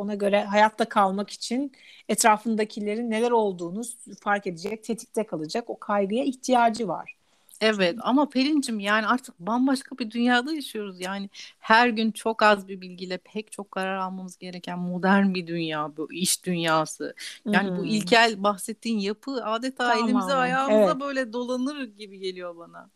ona 0.00 0.14
göre 0.14 0.44
hayatta 0.44 0.84
kalmak 0.84 1.30
için 1.30 1.72
etrafındakilerin 2.08 3.10
neler 3.10 3.30
olduğunu 3.30 3.82
fark 4.20 4.46
edecek, 4.46 4.84
tetikte 4.84 5.26
kalacak. 5.26 5.70
O 5.70 5.78
kaygıya 5.78 6.24
ihtiyacı 6.24 6.88
var. 6.88 7.16
Evet 7.60 7.96
ama 8.00 8.28
Pelin'cim 8.28 8.80
yani 8.80 9.06
artık 9.06 9.38
bambaşka 9.38 9.98
bir 9.98 10.10
dünyada 10.10 10.52
yaşıyoruz. 10.52 11.00
Yani 11.00 11.30
her 11.58 11.88
gün 11.88 12.10
çok 12.10 12.42
az 12.42 12.68
bir 12.68 12.80
bilgiyle 12.80 13.18
pek 13.18 13.52
çok 13.52 13.70
karar 13.70 13.96
almamız 13.96 14.36
gereken 14.36 14.78
modern 14.78 15.34
bir 15.34 15.46
dünya 15.46 15.96
bu 15.96 16.12
iş 16.12 16.44
dünyası. 16.44 17.14
Yani 17.46 17.70
hmm. 17.70 17.78
bu 17.78 17.86
ilkel 17.86 18.42
bahsettiğin 18.42 18.98
yapı 18.98 19.44
adeta 19.44 19.90
tamam. 19.90 20.08
elimize 20.08 20.34
ayağımıza 20.34 20.92
evet. 20.92 21.00
böyle 21.00 21.32
dolanır 21.32 21.84
gibi 21.84 22.18
geliyor 22.18 22.56
bana. 22.56 22.90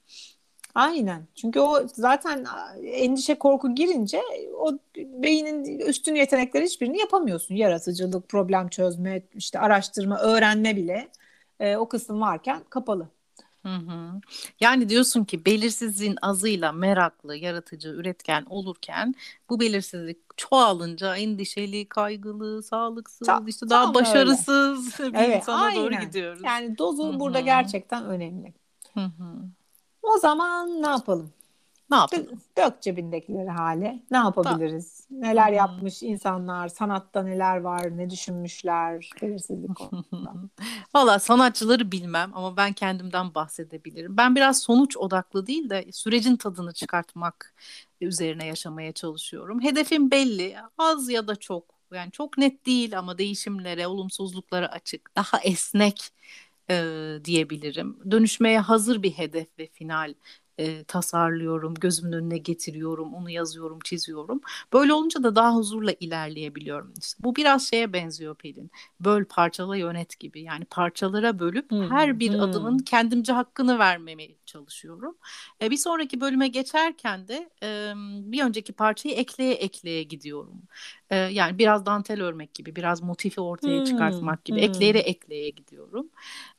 Aynen. 0.74 1.26
Çünkü 1.34 1.60
o 1.60 1.88
zaten 1.88 2.46
endişe 2.84 3.34
korku 3.34 3.74
girince 3.74 4.22
o 4.58 4.78
beynin 4.96 5.78
üstün 5.78 6.14
yetenekleri 6.14 6.64
hiçbirini 6.64 6.98
yapamıyorsun. 6.98 7.54
Yaratıcılık, 7.54 8.28
problem 8.28 8.68
çözme, 8.68 9.22
işte 9.34 9.58
araştırma, 9.58 10.18
öğrenme 10.18 10.76
bile 10.76 11.08
e, 11.60 11.76
o 11.76 11.88
kısım 11.88 12.20
varken 12.20 12.60
kapalı. 12.70 13.08
Hı 13.62 13.74
hı. 13.74 14.20
Yani 14.60 14.88
diyorsun 14.88 15.24
ki 15.24 15.44
belirsizliğin 15.44 16.16
azıyla 16.22 16.72
meraklı, 16.72 17.36
yaratıcı, 17.36 17.88
üretken 17.88 18.44
olurken 18.50 19.14
bu 19.50 19.60
belirsizlik 19.60 20.18
çoğalınca 20.36 21.16
endişeli, 21.16 21.88
kaygılı, 21.88 22.62
sağlıksız, 22.62 23.28
Ta- 23.28 23.42
işte 23.46 23.70
daha 23.70 23.94
başarısız 23.94 25.00
öyle. 25.00 25.12
bir 25.18 25.18
evet, 25.18 25.36
insana 25.36 25.64
aynen. 25.64 25.84
doğru 25.84 26.06
gidiyoruz. 26.06 26.42
Yani 26.44 26.78
dozu 26.78 27.12
Hı-hı. 27.12 27.20
burada 27.20 27.40
gerçekten 27.40 28.04
önemli. 28.04 28.54
Hı 28.94 29.00
hı. 29.00 29.48
O 30.04 30.18
zaman 30.18 30.82
ne 30.82 30.88
yapalım? 30.88 31.32
Ne 31.90 31.96
yapalım? 31.96 32.40
Dök 32.58 32.82
cebindekileri 32.82 33.50
hale. 33.50 34.02
Ne 34.10 34.16
yapabiliriz? 34.16 35.06
Da. 35.10 35.16
Neler 35.28 35.48
hmm. 35.48 35.54
yapmış 35.54 36.02
insanlar? 36.02 36.68
Sanatta 36.68 37.22
neler 37.22 37.60
var? 37.60 37.96
Ne 37.98 38.10
düşünmüşler? 38.10 39.10
Belirsizlik 39.22 39.76
konusunda. 39.76 40.34
Valla 40.94 41.18
sanatçıları 41.18 41.92
bilmem 41.92 42.30
ama 42.34 42.56
ben 42.56 42.72
kendimden 42.72 43.34
bahsedebilirim. 43.34 44.16
Ben 44.16 44.36
biraz 44.36 44.62
sonuç 44.62 44.96
odaklı 44.96 45.46
değil 45.46 45.70
de 45.70 45.92
sürecin 45.92 46.36
tadını 46.36 46.72
çıkartmak 46.72 47.54
üzerine 48.00 48.46
yaşamaya 48.46 48.92
çalışıyorum. 48.92 49.62
Hedefim 49.62 50.10
belli. 50.10 50.56
Az 50.78 51.08
ya 51.08 51.26
da 51.26 51.36
çok. 51.36 51.74
Yani 51.92 52.10
çok 52.10 52.38
net 52.38 52.66
değil 52.66 52.98
ama 52.98 53.18
değişimlere, 53.18 53.86
olumsuzluklara 53.86 54.66
açık. 54.66 55.16
Daha 55.16 55.38
esnek 55.38 56.10
e, 56.70 57.18
diyebilirim. 57.24 57.98
Dönüşmeye 58.10 58.58
hazır 58.60 59.02
bir 59.02 59.10
hedef 59.12 59.48
ve 59.58 59.68
final 59.72 60.14
e, 60.58 60.84
tasarlıyorum, 60.84 61.74
gözümün 61.74 62.12
önüne 62.12 62.38
getiriyorum, 62.38 63.14
onu 63.14 63.30
yazıyorum, 63.30 63.78
çiziyorum. 63.84 64.40
Böyle 64.72 64.92
olunca 64.92 65.22
da 65.22 65.36
daha 65.36 65.54
huzurla 65.54 65.92
ilerleyebiliyorum. 66.00 66.94
İşte 67.00 67.24
bu 67.24 67.36
biraz 67.36 67.68
şeye 67.68 67.92
benziyor 67.92 68.34
Pelin. 68.34 68.70
Böl, 69.00 69.24
parçala, 69.24 69.76
yönet 69.76 70.20
gibi. 70.20 70.42
Yani 70.42 70.64
parçalara 70.64 71.38
bölüp 71.38 71.70
hmm. 71.70 71.90
her 71.90 72.20
bir 72.20 72.32
hmm. 72.32 72.40
adımın 72.40 72.78
kendimce 72.78 73.32
hakkını 73.32 73.78
vermeye 73.78 74.36
çalışıyorum. 74.46 75.16
E, 75.62 75.70
bir 75.70 75.76
sonraki 75.76 76.20
bölüme 76.20 76.48
geçerken 76.48 77.28
de 77.28 77.50
e, 77.62 77.92
bir 78.32 78.44
önceki 78.44 78.72
parçayı 78.72 79.14
ekleye 79.14 79.54
ekleye 79.54 80.02
gidiyorum. 80.02 80.62
E, 81.10 81.16
yani 81.16 81.58
biraz 81.58 81.86
dantel 81.86 82.22
örmek 82.22 82.54
gibi, 82.54 82.76
biraz 82.76 83.02
motifi 83.02 83.40
ortaya 83.40 83.78
hmm. 83.78 83.84
çıkartmak 83.84 84.44
gibi 84.44 84.56
hmm. 84.56 84.64
ekleyerek 84.64 85.08
ekleye 85.08 85.50
gidiyorum. 85.50 86.10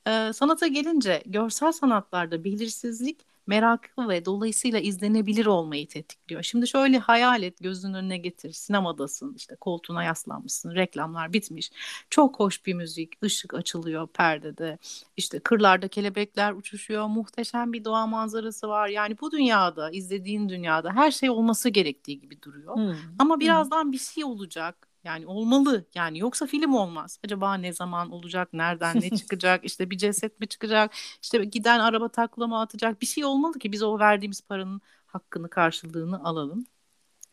E, 0.08 0.34
sanata 0.34 0.68
gelince 0.68 1.24
görsel 1.26 1.72
sanatlarda 1.72 2.44
belirsizlik 2.44 3.35
meraklı 3.48 4.10
ve 4.10 4.26
dolayısıyla 4.26 4.80
izlenebilir 4.80 5.46
olmayı 5.46 5.88
tetikliyor. 5.88 6.44
Şimdi 6.44 6.68
şöyle 6.68 6.98
hayal 7.00 7.44
et 7.44 7.58
gözünün 7.62 7.94
önüne 7.94 8.18
getir 8.18 8.52
sinemadasın 8.52 9.34
işte 9.34 9.56
koltuğuna 9.56 10.04
yaslanmışsın 10.04 10.76
reklamlar 10.76 11.34
bitmiş 11.34 11.72
çok 12.10 12.40
hoş 12.40 12.66
bir 12.66 12.74
müzik 12.74 13.24
ışık 13.24 13.54
açılıyor 13.54 14.08
perdede 14.08 14.78
işte 15.18 15.40
kırlarda 15.40 15.88
kelebekler 15.88 16.54
uçuşuyor 16.54 17.08
muhteşem 17.08 17.74
bir 17.74 17.86
doğa 17.86 18.08
manzarası 18.08 18.68
var 18.68 18.88
yani 18.88 19.16
bu 19.22 19.32
dünyada 19.32 19.92
izlediğin 19.92 20.50
dünyada 20.50 20.94
her 20.94 21.12
şey 21.12 21.30
olması 21.30 21.70
gerektiği 21.70 22.20
gibi 22.20 22.42
duruyor 22.42 22.76
hmm. 22.76 22.96
ama 23.20 23.40
birazdan 23.40 23.84
hmm. 23.84 23.92
bir 23.92 23.98
şey 23.98 24.24
olacak 24.24 24.85
yani 25.06 25.28
olmalı 25.28 25.86
yani 25.96 26.20
yoksa 26.20 26.46
film 26.46 26.74
olmaz. 26.74 27.20
Acaba 27.26 27.54
ne 27.54 27.74
zaman 27.74 28.12
olacak, 28.12 28.50
nereden 28.54 29.02
ne 29.02 29.10
çıkacak, 29.18 29.66
işte 29.66 29.90
bir 29.90 29.98
ceset 29.98 30.40
mi 30.40 30.48
çıkacak, 30.48 30.92
işte 31.22 31.46
giden 31.46 31.80
araba 31.80 32.10
takla 32.10 32.48
mı 32.48 32.62
atacak 32.62 33.02
bir 33.02 33.06
şey 33.06 33.26
olmalı 33.26 33.60
ki 33.60 33.72
biz 33.72 33.84
o 33.84 34.00
verdiğimiz 34.00 34.42
paranın 34.42 34.82
hakkını 35.06 35.50
karşılığını 35.50 36.24
alalım. 36.24 36.66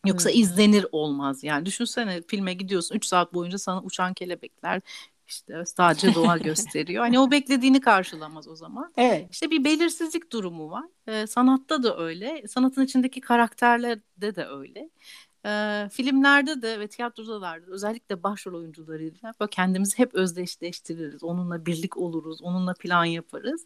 Yoksa 0.05 0.29
hmm. 0.29 0.39
izlenir 0.39 0.85
olmaz 0.91 1.43
yani. 1.43 1.65
Düşünsene 1.65 2.21
filme 2.21 2.53
gidiyorsun 2.53 2.95
3 2.95 3.05
saat 3.05 3.33
boyunca 3.33 3.57
sana 3.57 3.81
uçan 3.81 4.13
kelebekler 4.13 4.81
işte 5.27 5.65
sadece 5.65 6.15
doğa 6.15 6.37
gösteriyor. 6.49 7.03
Hani 7.03 7.19
o 7.19 7.31
beklediğini 7.31 7.81
karşılamaz 7.81 8.47
o 8.47 8.55
zaman. 8.55 8.93
Evet. 8.97 9.27
İşte 9.31 9.51
bir 9.51 9.63
belirsizlik 9.63 10.31
durumu 10.31 10.71
var. 10.71 10.85
Ee, 11.07 11.27
sanatta 11.27 11.83
da 11.83 11.97
öyle. 11.97 12.43
Sanatın 12.47 12.85
içindeki 12.85 13.21
karakterlerde 13.21 14.35
de 14.35 14.45
öyle. 14.45 14.89
E, 15.45 15.89
filmlerde 15.91 16.61
de 16.61 16.79
ve 16.79 16.87
tiyatroda 16.87 17.57
özellikle 17.67 18.23
başrol 18.23 18.53
oyuncularıyla 18.59 19.33
böyle 19.39 19.49
kendimizi 19.49 19.97
hep 19.97 20.13
özdeşleştiririz. 20.13 21.23
Onunla 21.23 21.65
birlik 21.65 21.97
oluruz, 21.97 22.41
onunla 22.41 22.73
plan 22.73 23.05
yaparız. 23.05 23.65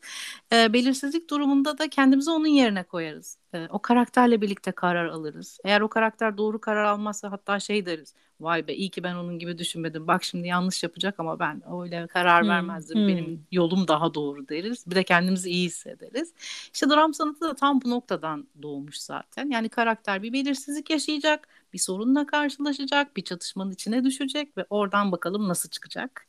E, 0.54 0.74
belirsizlik 0.74 1.30
durumunda 1.30 1.78
da 1.78 1.90
kendimizi 1.90 2.32
onun 2.32 2.48
yerine 2.48 2.84
koyarız. 2.84 3.38
E, 3.54 3.68
o 3.70 3.80
karakterle 3.80 4.42
birlikte 4.42 4.72
karar 4.72 5.06
alırız. 5.06 5.60
Eğer 5.64 5.82
o 5.82 5.88
karakter 5.88 6.38
doğru 6.38 6.62
karar 6.62 6.84
almazsa 6.84 7.32
hatta 7.32 7.60
şey 7.60 7.86
deriz. 7.86 8.14
Vay 8.40 8.68
be 8.68 8.74
iyi 8.74 8.90
ki 8.90 9.04
ben 9.04 9.16
onun 9.16 9.40
gibi 9.40 9.58
düşünmedim. 9.58 10.08
Bak 10.08 10.24
şimdi 10.24 10.48
yanlış 10.48 10.84
yapacak 10.84 11.16
ama 11.20 11.40
ben 11.40 11.62
öyle 11.82 12.08
karar 12.08 12.42
hmm, 12.42 12.50
vermezdim. 12.50 12.98
Hmm. 12.98 13.08
Benim 13.08 13.46
yolum 13.52 13.88
daha 13.88 14.14
doğru 14.14 14.48
deriz. 14.48 14.88
Bir 14.88 14.96
de 14.96 15.04
kendimizi 15.04 15.50
iyi 15.50 15.66
hissederiz. 15.66 16.34
İşte 16.74 16.90
dram 16.90 17.14
sanatı 17.14 17.42
da 17.42 17.56
tam 17.56 17.82
bu 17.82 17.90
noktadan 17.90 18.48
doğmuş 18.62 18.98
zaten. 18.98 19.50
Yani 19.50 19.70
karakter 19.70 20.24
bir 20.24 20.34
belirsizlik 20.34 20.90
yaşayacak 20.90 21.48
bir 21.74 21.80
sorunla 21.80 22.26
karşılaşacak, 22.26 23.18
bir 23.18 23.22
çatışmanın 23.22 23.72
içine 23.72 24.04
düşecek 24.04 24.58
ve 24.58 24.66
oradan 24.70 25.12
bakalım 25.12 25.48
nasıl 25.48 25.70
çıkacak. 25.70 26.28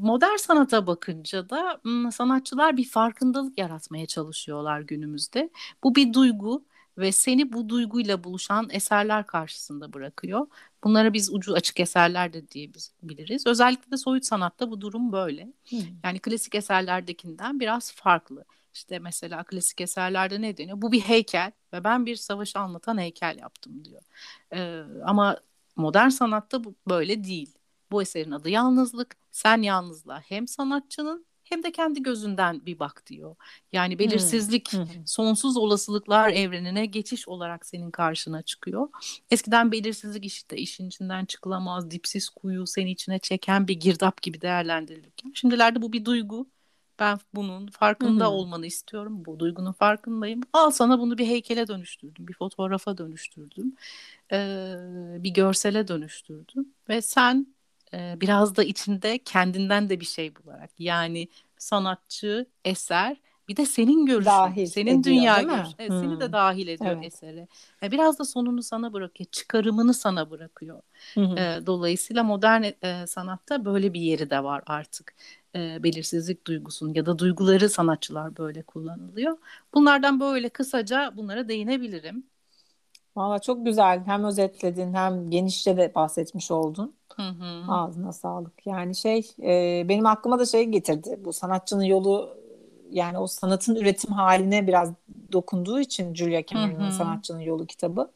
Modern 0.00 0.36
sanata 0.36 0.86
bakınca 0.86 1.50
da 1.50 1.80
sanatçılar 2.12 2.76
bir 2.76 2.88
farkındalık 2.88 3.58
yaratmaya 3.58 4.06
çalışıyorlar 4.06 4.80
günümüzde. 4.80 5.50
Bu 5.84 5.94
bir 5.94 6.12
duygu 6.12 6.64
ve 6.98 7.12
seni 7.12 7.52
bu 7.52 7.68
duyguyla 7.68 8.24
buluşan 8.24 8.68
eserler 8.70 9.26
karşısında 9.26 9.92
bırakıyor. 9.92 10.46
Bunlara 10.84 11.12
biz 11.12 11.34
ucu 11.34 11.54
açık 11.54 11.80
eserler 11.80 12.32
de 12.32 12.48
diyebiliriz. 12.48 13.46
Özellikle 13.46 13.90
de 13.90 13.96
soyut 13.96 14.24
sanatta 14.24 14.70
bu 14.70 14.80
durum 14.80 15.12
böyle. 15.12 15.52
Hmm. 15.68 15.78
Yani 16.04 16.18
klasik 16.18 16.54
eserlerdekinden 16.54 17.60
biraz 17.60 17.92
farklı. 17.92 18.44
işte 18.74 18.98
mesela 18.98 19.44
klasik 19.44 19.80
eserlerde 19.80 20.40
ne 20.42 20.56
deniyor? 20.56 20.82
Bu 20.82 20.92
bir 20.92 21.00
heykel 21.00 21.52
ve 21.72 21.84
ben 21.84 22.06
bir 22.06 22.16
savaşı 22.16 22.58
anlatan 22.58 22.98
heykel 22.98 23.38
yaptım 23.38 23.84
diyor. 23.84 24.02
Ee, 24.52 24.82
ama 25.04 25.36
modern 25.76 26.08
sanatta 26.08 26.64
bu 26.64 26.74
böyle 26.88 27.24
değil. 27.24 27.54
Bu 27.90 28.02
eserin 28.02 28.30
adı 28.30 28.50
yalnızlık. 28.50 29.16
Sen 29.30 29.62
yalnızlığa 29.62 30.20
hem 30.20 30.48
sanatçının 30.48 31.26
hem 31.48 31.62
de 31.62 31.72
kendi 31.72 32.02
gözünden 32.02 32.66
bir 32.66 32.78
bak 32.78 33.02
diyor. 33.06 33.36
Yani 33.72 33.98
belirsizlik, 33.98 34.72
hmm. 34.72 34.86
sonsuz 35.06 35.56
olasılıklar 35.56 36.30
evrenine 36.30 36.86
geçiş 36.86 37.28
olarak 37.28 37.66
senin 37.66 37.90
karşına 37.90 38.42
çıkıyor. 38.42 38.88
Eskiden 39.30 39.72
belirsizlik 39.72 40.24
işte 40.24 40.56
işin 40.56 40.88
içinden 40.88 41.24
çıkılamaz, 41.24 41.90
dipsiz 41.90 42.28
kuyu 42.28 42.66
seni 42.66 42.90
içine 42.90 43.18
çeken 43.18 43.68
bir 43.68 43.74
girdap 43.80 44.22
gibi 44.22 44.40
değerlendirilirken. 44.40 45.32
Şimdilerde 45.34 45.82
bu 45.82 45.92
bir 45.92 46.04
duygu. 46.04 46.46
Ben 46.98 47.18
bunun 47.34 47.66
farkında 47.66 48.32
olmanı 48.32 48.66
istiyorum. 48.66 49.24
Bu 49.24 49.38
duygunun 49.38 49.72
farkındayım. 49.72 50.40
Al 50.52 50.70
sana 50.70 50.98
bunu 50.98 51.18
bir 51.18 51.26
heykele 51.26 51.68
dönüştürdüm, 51.68 52.28
bir 52.28 52.34
fotoğrafa 52.34 52.98
dönüştürdüm, 52.98 53.74
ee, 54.32 54.76
bir 55.18 55.30
görsele 55.30 55.88
dönüştürdüm. 55.88 56.74
Ve 56.88 57.02
sen 57.02 57.55
e, 57.94 58.20
biraz 58.20 58.56
da 58.56 58.64
içinde 58.64 59.18
kendinden 59.18 59.90
de 59.90 60.00
bir 60.00 60.04
şey 60.04 60.36
bularak 60.36 60.70
yani 60.78 61.28
sanatçı, 61.58 62.46
eser 62.64 63.16
bir 63.48 63.56
de 63.56 63.66
senin 63.66 64.06
görüşün, 64.06 64.30
dahil 64.30 64.66
senin 64.66 65.00
ediyor, 65.00 65.04
dünya 65.04 65.42
görüşün. 65.42 65.74
Evet, 65.78 65.90
hmm. 65.90 66.00
Seni 66.00 66.20
de 66.20 66.32
dahil 66.32 66.68
ediyor 66.68 66.92
evet. 66.92 67.04
esere. 67.04 67.48
Yani 67.82 67.92
biraz 67.92 68.18
da 68.18 68.24
sonunu 68.24 68.62
sana 68.62 68.92
bırakıyor, 68.92 69.30
çıkarımını 69.30 69.94
sana 69.94 70.30
bırakıyor. 70.30 70.82
Hmm. 71.14 71.38
E, 71.38 71.60
dolayısıyla 71.66 72.22
modern 72.22 72.62
e, 72.62 73.06
sanatta 73.06 73.64
böyle 73.64 73.92
bir 73.92 74.00
yeri 74.00 74.30
de 74.30 74.44
var 74.44 74.62
artık. 74.66 75.14
E, 75.54 75.82
belirsizlik 75.82 76.46
duygusunun 76.46 76.94
ya 76.94 77.06
da 77.06 77.18
duyguları 77.18 77.68
sanatçılar 77.68 78.36
böyle 78.36 78.62
kullanılıyor. 78.62 79.38
Bunlardan 79.74 80.20
böyle 80.20 80.48
kısaca 80.48 81.12
bunlara 81.16 81.48
değinebilirim. 81.48 82.26
Valla 83.16 83.38
çok 83.38 83.64
güzel. 83.64 84.02
Hem 84.06 84.24
özetledin 84.24 84.94
hem 84.94 85.30
genişçe 85.30 85.76
de 85.76 85.94
bahsetmiş 85.94 86.50
oldun. 86.50 86.94
Hı 87.16 87.22
hı. 87.22 87.72
Ağzına 87.72 88.12
sağlık. 88.12 88.66
Yani 88.66 88.94
şey 88.94 89.30
e, 89.42 89.84
benim 89.88 90.06
aklıma 90.06 90.38
da 90.38 90.46
şey 90.46 90.64
getirdi. 90.64 91.20
Bu 91.24 91.32
sanatçının 91.32 91.84
yolu 91.84 92.36
yani 92.90 93.18
o 93.18 93.26
sanatın 93.26 93.74
üretim 93.74 94.12
haline 94.12 94.66
biraz 94.66 94.90
dokunduğu 95.32 95.80
için 95.80 96.14
Julia 96.14 96.42
Cameron'ın 96.46 96.90
Sanatçının 96.90 97.40
Yolu 97.40 97.66
kitabı. 97.66 98.10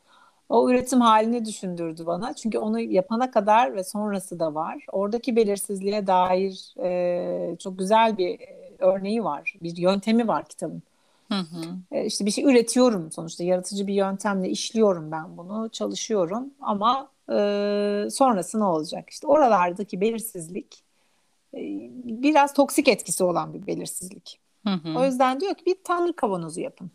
O 0.49 0.71
üretim 0.71 1.01
halini 1.01 1.45
düşündürdü 1.45 2.07
bana. 2.07 2.35
Çünkü 2.35 2.59
onu 2.59 2.81
yapana 2.81 3.31
kadar 3.31 3.75
ve 3.75 3.85
sonrası 3.85 4.41
da 4.41 4.55
var. 4.55 4.85
Oradaki 4.93 5.37
belirsizliğe 5.37 6.07
dair 6.07 6.75
e, 6.83 7.57
çok 7.57 7.79
güzel 7.79 8.19
bir 8.19 8.41
örneği 8.79 9.25
var. 9.25 9.55
Bir 9.63 9.77
yöntemi 9.77 10.29
var 10.29 10.45
kitabın. 10.49 10.83
Hı 11.31 11.39
hı. 11.39 11.65
E, 11.93 12.07
işte 12.07 12.27
bir 12.27 12.31
şey 12.31 12.45
üretiyorum 12.45 13.13
sonuçta. 13.13 13.45
Yaratıcı 13.45 13.87
bir 13.87 13.95
yöntemle 13.95 14.49
işliyorum 14.49 15.11
ben 15.11 15.37
bunu. 15.37 15.69
Çalışıyorum 15.73 16.51
ama 16.61 17.11
e, 17.29 17.35
sonrası 18.11 18.61
ne 18.61 18.65
olacak? 18.65 19.11
İşte 19.11 19.27
oralardaki 19.27 20.01
belirsizlik 20.01 20.83
e, 21.55 21.59
biraz 22.05 22.55
toksik 22.55 22.89
etkisi 22.89 23.25
olan 23.25 23.55
bir 23.55 23.67
belirsizlik. 23.67 24.41
Hı 24.67 24.73
hı. 24.73 24.99
O 24.99 25.05
yüzden 25.05 25.41
diyor 25.41 25.55
ki 25.55 25.67
bir 25.67 25.77
tanrı 25.85 26.13
kavanozu 26.13 26.61
yapın. 26.61 26.91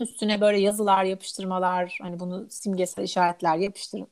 Üstüne 0.00 0.40
böyle 0.40 0.60
yazılar, 0.60 1.04
yapıştırmalar, 1.04 1.98
hani 2.02 2.20
bunu 2.20 2.46
simgesel 2.50 3.04
işaretler 3.04 3.56
yapıştırın. 3.56 4.06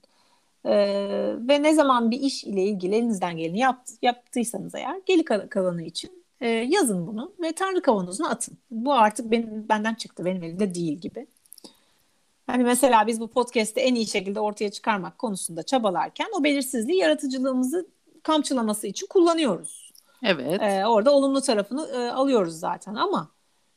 Ee, 0.65 1.35
ve 1.49 1.63
ne 1.63 1.75
zaman 1.75 2.11
bir 2.11 2.21
iş 2.21 2.45
ile 2.45 2.65
ilgili 2.65 2.95
elinizden 2.95 3.37
geleni 3.37 3.59
yap, 3.59 3.87
yaptıysanız 4.03 4.75
eğer 4.75 5.01
geli 5.07 5.25
kalanı 5.25 5.83
için 5.83 6.22
e, 6.43 6.49
yazın 6.49 7.07
bunu 7.07 7.33
ve 7.43 7.53
tanrı 7.53 7.83
kavanozuna 7.83 8.29
atın. 8.29 8.59
Bu 8.71 8.93
artık 8.93 9.31
benim 9.31 9.69
benden 9.69 9.95
çıktı, 9.95 10.25
benim 10.25 10.43
elimde 10.43 10.75
değil 10.75 10.99
gibi. 10.99 11.27
Hani 12.47 12.65
mesela 12.65 13.07
biz 13.07 13.21
bu 13.21 13.29
podcast'te 13.29 13.81
en 13.81 13.95
iyi 13.95 14.07
şekilde 14.07 14.41
ortaya 14.41 14.71
çıkarmak 14.71 15.19
konusunda 15.19 15.63
çabalarken 15.63 16.27
o 16.39 16.45
belirsizliği 16.45 16.99
yaratıcılığımızı 16.99 17.87
kamçılaması 18.23 18.87
için 18.87 19.07
kullanıyoruz. 19.07 19.93
Evet. 20.23 20.63
Ee, 20.63 20.87
orada 20.87 21.13
olumlu 21.13 21.41
tarafını 21.41 21.89
e, 21.89 22.11
alıyoruz 22.11 22.55
zaten 22.55 22.95
ama 22.95 23.31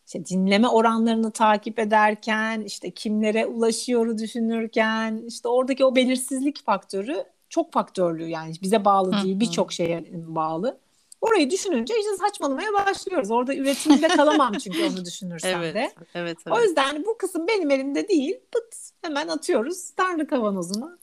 işte 0.06 0.26
dinleme 0.26 0.68
oranlarını 0.68 1.32
takip 1.32 1.80
ederken, 1.80 2.62
işte 2.62 2.92
kimlere 2.92 3.46
ulaşıyoru 3.46 4.18
düşünürken, 4.18 5.24
işte 5.28 5.48
oradaki 5.48 5.86
o 5.86 5.96
belirsizlik 5.96 6.66
faktörü 6.66 7.24
çok 7.50 7.74
faktörlü 7.74 8.28
yani 8.28 8.54
bize 8.62 8.86
bağlı 8.86 9.24
değil, 9.24 9.40
birçok 9.40 9.74
şeye 9.74 10.06
bağlı. 10.14 10.85
Orayı 11.26 11.50
düşününce 11.50 11.94
işte 12.00 12.16
saçmalamaya 12.16 12.74
başlıyoruz. 12.74 13.32
Orada 13.32 13.56
üretimde 13.56 14.08
kalamam 14.08 14.54
çünkü 14.54 14.86
onu 14.86 15.06
düşünürsem 15.06 15.64
evet, 15.64 15.76
de. 15.76 15.92
Evet, 16.16 16.38
evet. 16.46 16.58
O 16.58 16.62
yüzden 16.62 17.06
bu 17.06 17.18
kısım 17.18 17.48
benim 17.48 17.72
elimde 17.72 18.08
değil. 18.08 18.40
Pıt 18.52 18.76
hemen 19.02 19.28
atıyoruz 19.28 19.92
Tanrı 19.92 20.28
kavanozuna. 20.28 20.98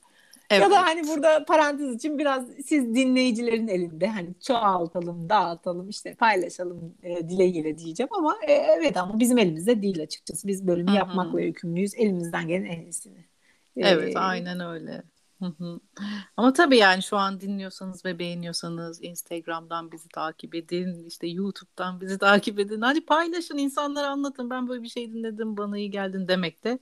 Evet. 0.50 0.62
Ya 0.62 0.70
da 0.70 0.82
hani 0.82 1.08
burada 1.08 1.44
parantez 1.44 1.94
için 1.94 2.18
biraz 2.18 2.44
siz 2.66 2.94
dinleyicilerin 2.94 3.68
elinde 3.68 4.06
hani 4.06 4.28
çoğaltalım, 4.46 5.28
dağıtalım, 5.28 5.88
işte 5.88 6.14
paylaşalım 6.14 6.94
e, 7.02 7.28
dileğiyle 7.28 7.78
diyeceğim 7.78 8.10
ama 8.12 8.36
e, 8.48 8.52
evet 8.52 8.96
ama 8.96 9.18
bizim 9.18 9.38
elimizde 9.38 9.82
değil 9.82 10.02
açıkçası. 10.02 10.48
Biz 10.48 10.66
bölümü 10.66 10.88
Hı-hı. 10.88 10.96
yapmakla 10.96 11.40
yükümlüyüz. 11.40 11.94
Elimizden 11.94 12.48
gelen 12.48 12.64
en 12.64 12.80
iyisini. 12.80 13.24
Evet, 13.76 14.16
ee, 14.16 14.18
aynen 14.18 14.60
öyle. 14.60 15.02
Ama 16.36 16.52
tabii 16.52 16.76
yani 16.76 17.02
şu 17.02 17.16
an 17.16 17.40
dinliyorsanız 17.40 18.04
ve 18.04 18.18
beğeniyorsanız 18.18 19.04
Instagram'dan 19.04 19.92
bizi 19.92 20.08
takip 20.08 20.54
edin, 20.54 21.04
işte 21.06 21.26
YouTube'dan 21.26 22.00
bizi 22.00 22.18
takip 22.18 22.58
edin. 22.58 22.80
Hadi 22.80 23.06
paylaşın, 23.06 23.58
insanlara 23.58 24.08
anlatın. 24.08 24.50
Ben 24.50 24.68
böyle 24.68 24.82
bir 24.82 24.88
şey 24.88 25.12
dinledim, 25.12 25.56
bana 25.56 25.78
iyi 25.78 25.90
geldin 25.90 26.28
demek 26.28 26.64
de 26.64 26.78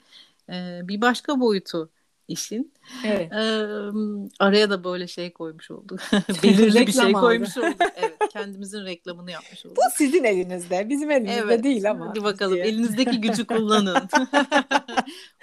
e, 0.48 0.80
bir 0.88 1.00
başka 1.00 1.40
boyutu 1.40 1.90
işin. 2.30 2.72
Evet. 3.06 3.32
Ee, 3.32 3.66
araya 4.38 4.70
da 4.70 4.84
böyle 4.84 5.06
şey 5.06 5.32
koymuş 5.32 5.70
olduk. 5.70 6.00
Belirli 6.42 6.86
bir 6.86 6.92
şey 6.92 7.12
koymuş 7.12 7.56
olduk. 7.56 7.76
Evet, 7.96 8.16
kendimizin 8.30 8.84
reklamını 8.84 9.30
yapmış 9.30 9.66
olduk. 9.66 9.76
Bu 9.76 9.80
sizin 9.96 10.24
elinizde, 10.24 10.88
bizim 10.88 11.10
elimizde 11.10 11.40
evet. 11.40 11.64
değil 11.64 11.90
ama. 11.90 12.08
Hadi 12.08 12.24
bakalım, 12.24 12.54
diye. 12.54 12.64
elinizdeki 12.64 13.20
gücü 13.20 13.46
kullanın. 13.46 13.94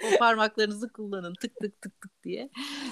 o 0.04 0.18
parmaklarınızı 0.18 0.92
kullanın, 0.92 1.34
tık 1.34 1.56
tık 1.60 1.82
tık 1.82 2.00
tık 2.00 2.24
diye. 2.24 2.50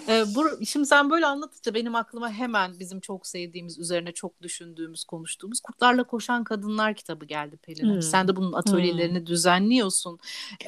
Ee, 0.09 0.25
bu, 0.35 0.65
şimdi 0.67 0.87
sen 0.87 1.11
böyle 1.11 1.27
anlatınca 1.27 1.75
benim 1.75 1.95
aklıma 1.95 2.33
hemen 2.33 2.79
bizim 2.79 3.01
çok 3.01 3.27
sevdiğimiz, 3.27 3.79
üzerine 3.79 4.13
çok 4.13 4.43
düşündüğümüz, 4.43 5.05
konuştuğumuz 5.05 5.61
Kurtlarla 5.61 6.05
Koşan 6.05 6.45
Kadınlar 6.45 6.95
kitabı 6.95 7.25
geldi 7.25 7.57
Pelin. 7.57 7.95
Hmm. 7.95 8.03
Sen 8.03 8.29
de 8.29 8.37
bunun 8.37 8.53
atölyelerini 8.53 9.19
hmm. 9.19 9.27
düzenliyorsun. 9.27 10.19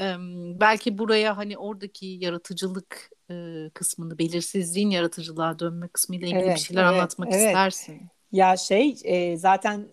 Ee, 0.00 0.14
belki 0.60 0.98
buraya 0.98 1.36
hani 1.36 1.58
oradaki 1.58 2.06
yaratıcılık 2.06 3.10
e, 3.30 3.70
kısmını, 3.74 4.18
belirsizliğin 4.18 4.90
yaratıcılığa 4.90 5.58
dönme 5.58 5.88
kısmıyla 5.88 6.26
ilgili 6.26 6.42
evet, 6.42 6.56
bir 6.56 6.60
şeyler 6.60 6.84
evet, 6.84 6.92
anlatmak 6.92 7.28
evet. 7.32 7.46
istersin. 7.46 8.10
Ya 8.32 8.56
şey 8.56 8.96
e, 9.04 9.36
zaten 9.36 9.86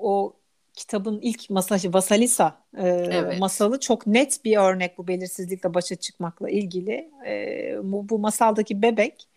o 0.00 0.32
kitabın 0.74 1.20
ilk 1.22 1.50
masajı 1.50 1.92
Vasalisa 1.92 2.64
e, 2.76 2.88
evet. 2.88 3.38
masalı 3.38 3.80
çok 3.80 4.06
net 4.06 4.44
bir 4.44 4.56
örnek 4.56 4.98
bu 4.98 5.08
belirsizlikle 5.08 5.74
başa 5.74 5.96
çıkmakla 5.96 6.50
ilgili. 6.50 7.10
E, 7.26 7.74
bu, 7.82 8.08
bu 8.08 8.18
masaldaki 8.18 8.82
bebek 8.82 9.28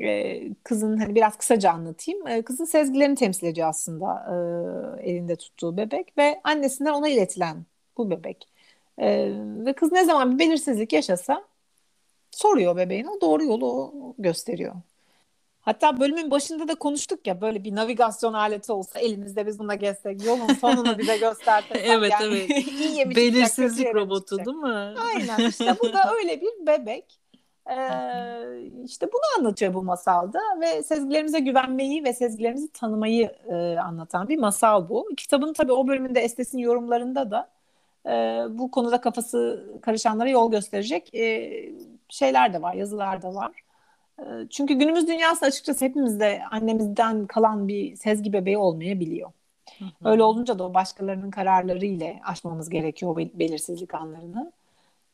e, 0.00 0.40
kızın 0.54 0.96
hani 0.96 1.14
biraz 1.14 1.36
kısaca 1.36 1.70
anlatayım. 1.70 2.26
E, 2.26 2.42
kızın 2.42 2.64
sezgilerini 2.64 3.14
temsil 3.14 3.46
ediyor 3.46 3.68
aslında 3.68 4.26
e, 5.00 5.10
elinde 5.10 5.36
tuttuğu 5.36 5.76
bebek 5.76 6.18
ve 6.18 6.40
annesinden 6.44 6.92
ona 6.92 7.08
iletilen 7.08 7.64
bu 7.96 8.10
bebek. 8.10 8.48
E, 8.98 9.30
ve 9.66 9.72
kız 9.72 9.92
ne 9.92 10.04
zaman 10.04 10.34
bir 10.34 10.38
belirsizlik 10.38 10.92
yaşasa 10.92 11.44
soruyor 12.30 12.76
bebeğine 12.76 13.10
o 13.10 13.20
doğru 13.20 13.44
yolu 13.44 13.92
gösteriyor. 14.18 14.74
Hatta 15.64 16.00
bölümün 16.00 16.30
başında 16.30 16.68
da 16.68 16.74
konuştuk 16.74 17.26
ya 17.26 17.40
böyle 17.40 17.64
bir 17.64 17.74
navigasyon 17.74 18.32
aleti 18.32 18.72
olsa 18.72 18.98
elimizde 18.98 19.46
biz 19.46 19.58
buna 19.58 19.74
gezsek 19.74 20.24
yolun 20.24 20.54
sonunu 20.54 20.98
bize 20.98 21.16
göstersek. 21.16 21.76
evet 21.84 22.12
yani, 22.12 22.46
evet. 22.50 22.66
iyi 22.80 23.10
Belirsizlik 23.10 23.94
robotu 23.94 24.44
değil 24.44 24.56
mi? 24.56 24.94
Aynen 25.14 25.38
işte 25.48 25.76
bu 25.82 25.92
da 25.92 26.12
öyle 26.14 26.40
bir 26.40 26.66
bebek. 26.66 27.20
Ee, 27.70 27.74
işte 28.84 29.06
bunu 29.06 29.38
anlatıyor 29.38 29.74
bu 29.74 29.82
masalda 29.82 30.40
ve 30.60 30.82
sezgilerimize 30.82 31.38
güvenmeyi 31.40 32.04
ve 32.04 32.12
sezgilerimizi 32.12 32.72
tanımayı 32.72 33.32
e, 33.48 33.78
anlatan 33.78 34.28
bir 34.28 34.38
masal 34.38 34.88
bu. 34.88 35.08
Kitabın 35.16 35.52
tabii 35.52 35.72
o 35.72 35.88
bölümünde 35.88 36.20
Estes'in 36.20 36.58
yorumlarında 36.58 37.30
da 37.30 37.50
e, 38.06 38.10
bu 38.58 38.70
konuda 38.70 39.00
kafası 39.00 39.64
karışanlara 39.82 40.28
yol 40.28 40.50
gösterecek 40.50 41.14
e, 41.14 41.52
şeyler 42.08 42.52
de 42.52 42.62
var, 42.62 42.74
yazılar 42.74 43.22
da 43.22 43.34
var. 43.34 43.63
E, 44.18 44.24
çünkü 44.50 44.74
günümüz 44.74 45.08
dünyası 45.08 45.46
açıkçası 45.46 45.84
hepimizde 45.84 46.42
annemizden 46.50 47.26
kalan 47.26 47.68
bir 47.68 47.96
sezgi 47.96 48.32
bebeği 48.32 48.58
olmayabiliyor. 48.58 49.32
Hı 49.78 49.84
hı. 49.84 50.10
Öyle 50.10 50.22
olunca 50.22 50.58
da 50.58 50.64
o 50.64 50.74
başkalarının 50.74 51.30
kararları 51.30 51.86
ile 51.86 52.20
aşmamız 52.24 52.70
gerekiyor 52.70 53.12
o 53.12 53.16
belirsizlik 53.16 53.94
anlarını. 53.94 54.52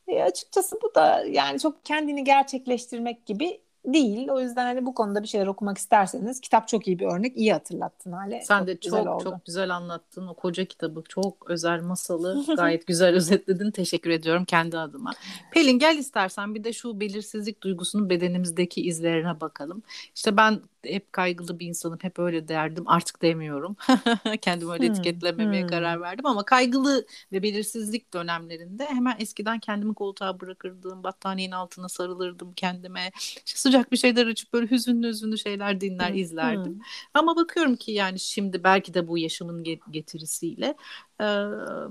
E, 0.07 0.23
açıkçası 0.23 0.79
bu 0.83 0.95
da 0.95 1.25
yani 1.25 1.59
çok 1.59 1.85
kendini 1.85 2.23
gerçekleştirmek 2.23 3.25
gibi 3.25 3.61
değil. 3.85 4.29
O 4.29 4.39
yüzden 4.39 4.65
hani 4.65 4.85
bu 4.85 4.93
konuda 4.93 5.23
bir 5.23 5.27
şeyler 5.27 5.47
okumak 5.47 5.77
isterseniz 5.77 6.39
kitap 6.41 6.67
çok 6.67 6.87
iyi 6.87 6.99
bir 6.99 7.05
örnek. 7.05 7.37
İyi 7.37 7.53
hatırlattın 7.53 8.11
Hale. 8.11 8.41
Sen 8.41 8.59
çok 8.59 8.67
de 8.67 8.73
güzel 8.73 9.03
çok 9.03 9.15
oldu. 9.15 9.23
çok 9.23 9.45
güzel 9.45 9.75
anlattın. 9.75 10.27
O 10.27 10.33
koca 10.33 10.65
kitabı 10.65 11.03
çok 11.09 11.49
özel 11.49 11.81
masalı 11.81 12.45
gayet 12.57 12.87
güzel 12.87 13.15
özetledin. 13.15 13.71
Teşekkür 13.71 14.09
ediyorum 14.09 14.45
kendi 14.45 14.77
adıma. 14.77 15.11
Pelin 15.51 15.79
gel 15.79 15.97
istersen 15.97 16.55
bir 16.55 16.63
de 16.63 16.73
şu 16.73 16.99
belirsizlik 16.99 17.63
duygusunun 17.63 18.09
bedenimizdeki 18.09 18.81
izlerine 18.81 19.41
bakalım. 19.41 19.83
İşte 20.15 20.37
ben 20.37 20.59
hep 20.85 21.13
kaygılı 21.13 21.59
bir 21.59 21.67
insanım. 21.67 21.99
Hep 22.01 22.19
öyle 22.19 22.47
derdim. 22.47 22.83
Artık 22.87 23.21
demiyorum. 23.21 23.75
Kendimi 24.41 24.71
öyle 24.71 24.85
Hmm, 24.85 24.85
etiketlememeye 24.85 25.65
hmm. 25.65 25.65
karar 25.65 26.01
verdim 26.01 26.25
ama 26.25 26.45
kaygılı 26.45 27.05
ve 27.31 27.43
belirsizlik 27.43 28.13
dönemlerinde 28.13 28.85
hemen 28.85 29.15
eskiden 29.19 29.59
kendimi 29.59 29.93
koltuğa 29.93 30.39
bırakırdım. 30.39 31.03
Battaniyenin 31.03 31.51
altına 31.51 31.89
sarılırdım 31.89 32.53
kendime. 32.53 33.11
İşte 33.45 33.59
sıcak 33.59 33.91
bir 33.91 33.97
şeyler 33.97 34.27
açıp 34.27 34.53
böyle 34.53 34.71
hüzünlü 34.71 35.07
hüzünlü 35.07 35.37
şeyler 35.37 35.81
dinler, 35.81 36.13
izlerdim. 36.13 36.75
hmm. 36.75 36.81
Ama 37.13 37.35
bakıyorum 37.35 37.75
ki 37.75 37.91
yani 37.91 38.19
şimdi 38.19 38.63
belki 38.63 38.93
de 38.93 39.07
bu 39.07 39.17
yaşımın 39.17 39.63
ge- 39.63 39.91
getirisiyle 39.91 40.75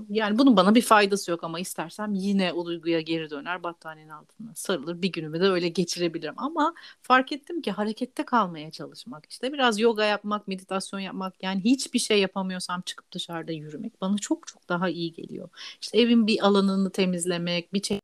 yani 0.09 0.37
bunun 0.39 0.57
bana 0.57 0.75
bir 0.75 0.81
faydası 0.81 1.31
yok 1.31 1.43
ama 1.43 1.59
istersem 1.59 2.13
yine 2.13 2.53
o 2.53 2.65
duyguya 2.65 3.01
geri 3.01 3.29
döner 3.29 3.63
battaniyenin 3.63 4.11
altına 4.11 4.51
sarılır 4.55 5.01
bir 5.01 5.11
günümü 5.11 5.39
de 5.41 5.43
öyle 5.49 5.69
geçirebilirim 5.69 6.33
ama 6.37 6.73
fark 7.01 7.31
ettim 7.31 7.61
ki 7.61 7.71
harekette 7.71 8.25
kalmaya 8.25 8.71
çalışmak 8.71 9.25
işte 9.29 9.53
biraz 9.53 9.79
yoga 9.79 10.05
yapmak 10.05 10.47
meditasyon 10.47 10.99
yapmak 10.99 11.43
yani 11.43 11.63
hiçbir 11.63 11.99
şey 11.99 12.19
yapamıyorsam 12.21 12.81
çıkıp 12.81 13.11
dışarıda 13.11 13.51
yürümek 13.51 14.01
bana 14.01 14.17
çok 14.17 14.47
çok 14.47 14.69
daha 14.69 14.89
iyi 14.89 15.13
geliyor 15.13 15.49
işte 15.81 15.97
evin 16.01 16.27
bir 16.27 16.45
alanını 16.47 16.91
temizlemek 16.91 17.73
bir 17.73 17.83
şey 17.83 17.99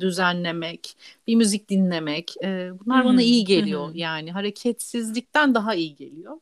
düzenlemek, 0.00 0.96
bir 1.26 1.34
müzik 1.36 1.68
dinlemek, 1.70 2.34
e, 2.44 2.70
bunlar 2.80 3.04
bana 3.04 3.22
Hmm, 3.22 3.22
iyi 3.22 3.44
hı 3.56 3.60
geliyor. 3.64 3.90
hı. 3.90 3.92
Yani 3.94 4.32
hareketsizlikten 4.32 5.54
daha 5.54 5.74
iyi 5.74 5.94
geliyor. 5.96 6.40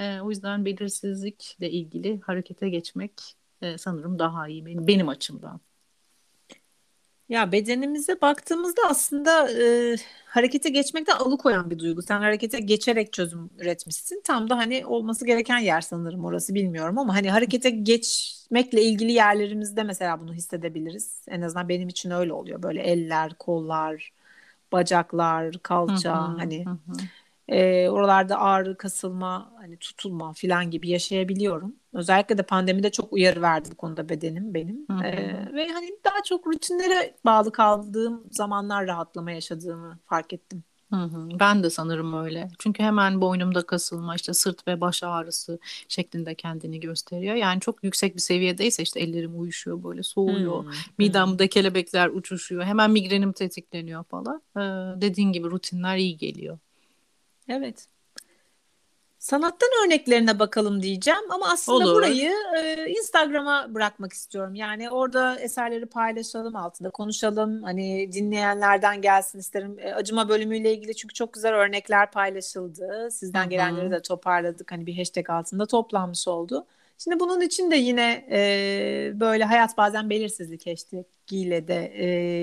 E, 0.00 0.20
o 0.20 0.30
yüzden 0.30 0.64
belirsizlikle 0.64 1.70
ilgili 1.70 2.20
harekete 2.20 2.68
geçmek 2.70 3.37
e, 3.62 3.78
sanırım 3.78 4.18
daha 4.18 4.48
iyi 4.48 4.66
benim, 4.66 4.86
benim 4.86 5.08
açımdan. 5.08 5.60
Ya 7.28 7.52
bedenimize 7.52 8.20
baktığımızda 8.20 8.82
aslında 8.90 9.50
e, 9.52 9.96
harekete 10.26 10.68
geçmekten 10.68 11.16
alıkoyan 11.16 11.70
bir 11.70 11.78
duygu. 11.78 12.02
Sen 12.02 12.20
harekete 12.20 12.60
geçerek 12.60 13.12
çözüm 13.12 13.50
üretmişsin. 13.58 14.20
Tam 14.24 14.50
da 14.50 14.56
hani 14.56 14.86
olması 14.86 15.26
gereken 15.26 15.58
yer 15.58 15.80
sanırım 15.80 16.24
orası 16.24 16.54
bilmiyorum 16.54 16.98
ama 16.98 17.14
hani 17.14 17.30
harekete 17.30 17.70
geçmekle 17.70 18.82
ilgili 18.82 19.12
yerlerimizde 19.12 19.82
mesela 19.82 20.20
bunu 20.20 20.34
hissedebiliriz. 20.34 21.22
En 21.28 21.42
azından 21.42 21.68
benim 21.68 21.88
için 21.88 22.10
öyle 22.10 22.32
oluyor. 22.32 22.62
Böyle 22.62 22.82
eller, 22.82 23.34
kollar, 23.34 24.12
bacaklar, 24.72 25.54
kalça 25.62 26.14
hı, 26.14 26.36
hani 26.36 26.64
hı 26.66 26.70
hı, 26.70 26.96
e, 27.48 27.90
oralarda 27.90 28.38
ağrı, 28.38 28.76
kasılma, 28.76 29.52
hani 29.58 29.76
tutulma 29.76 30.32
falan 30.32 30.70
gibi 30.70 30.88
yaşayabiliyorum. 30.88 31.76
Özellikle 31.92 32.38
de 32.38 32.42
pandemide 32.42 32.90
çok 32.90 33.12
uyarı 33.12 33.42
verdi 33.42 33.68
bu 33.72 33.76
konuda 33.76 34.08
bedenim 34.08 34.54
benim. 34.54 34.86
hı 34.90 35.04
E, 35.04 35.32
hı. 35.32 35.54
ve 35.54 35.68
hani 35.68 35.90
daha 36.04 36.22
çok 36.24 36.46
rutinlere 36.46 37.14
bağlı 37.24 37.52
kaldığım 37.52 38.24
zamanlar 38.30 38.86
rahatlama 38.86 39.30
yaşadığımı 39.30 39.98
fark 40.06 40.32
ettim. 40.32 40.64
Hı 40.92 40.96
hı. 40.96 41.28
Ben 41.40 41.62
de 41.62 41.70
sanırım 41.70 42.24
öyle. 42.24 42.48
Çünkü 42.58 42.82
hemen 42.82 43.20
boynumda 43.20 43.66
kasılma, 43.66 44.14
işte 44.14 44.34
sırt 44.34 44.68
ve 44.68 44.80
baş 44.80 45.02
ağrısı 45.02 45.58
şeklinde 45.88 46.34
kendini 46.34 46.80
gösteriyor. 46.80 47.34
Yani 47.34 47.60
çok 47.60 47.84
yüksek 47.84 48.14
bir 48.14 48.20
seviyedeyse 48.20 48.82
işte 48.82 49.00
ellerim 49.00 49.40
uyuşuyor, 49.40 49.84
böyle 49.84 50.02
soğuyor. 50.02 50.62
Hmm, 50.62 50.70
hmm. 50.70 50.78
Midemde 50.98 51.48
kelebekler 51.48 52.08
uçuşuyor. 52.08 52.64
Hemen 52.64 52.90
migrenim 52.90 53.32
tetikleniyor 53.32 54.04
falan. 54.04 54.42
Ee, 54.56 54.60
dediğin 55.00 55.32
gibi 55.32 55.50
rutinler 55.50 55.96
iyi 55.96 56.16
geliyor. 56.16 56.58
Evet. 57.48 57.86
Sanattan 59.18 59.68
örneklerine 59.86 60.38
bakalım 60.38 60.82
diyeceğim 60.82 61.30
ama 61.30 61.48
aslında 61.52 61.84
Olur. 61.84 61.94
burayı 61.94 62.32
e, 62.56 62.88
Instagram'a 62.88 63.74
bırakmak 63.74 64.12
istiyorum. 64.12 64.54
Yani 64.54 64.90
orada 64.90 65.38
eserleri 65.40 65.86
paylaşalım, 65.86 66.56
altında 66.56 66.90
konuşalım. 66.90 67.62
Hani 67.62 68.12
dinleyenlerden 68.12 69.02
gelsin 69.02 69.38
isterim. 69.38 69.76
E, 69.78 69.94
acıma 69.94 70.28
bölümüyle 70.28 70.72
ilgili 70.74 70.96
çünkü 70.96 71.14
çok 71.14 71.32
güzel 71.32 71.54
örnekler 71.54 72.10
paylaşıldı. 72.10 73.08
Sizden 73.12 73.50
gelenleri 73.50 73.86
hı. 73.86 73.90
de 73.90 74.02
toparladık. 74.02 74.72
Hani 74.72 74.86
bir 74.86 74.98
hashtag 74.98 75.30
altında 75.30 75.66
toplanmış 75.66 76.28
oldu. 76.28 76.66
Şimdi 76.98 77.20
bunun 77.20 77.40
için 77.40 77.70
de 77.70 77.76
yine 77.76 78.26
e, 78.30 79.20
böyle 79.20 79.44
hayat 79.44 79.76
bazen 79.76 80.10
belirsizlik 80.10 80.66
hashtagiyle 80.66 81.68
de 81.68 81.92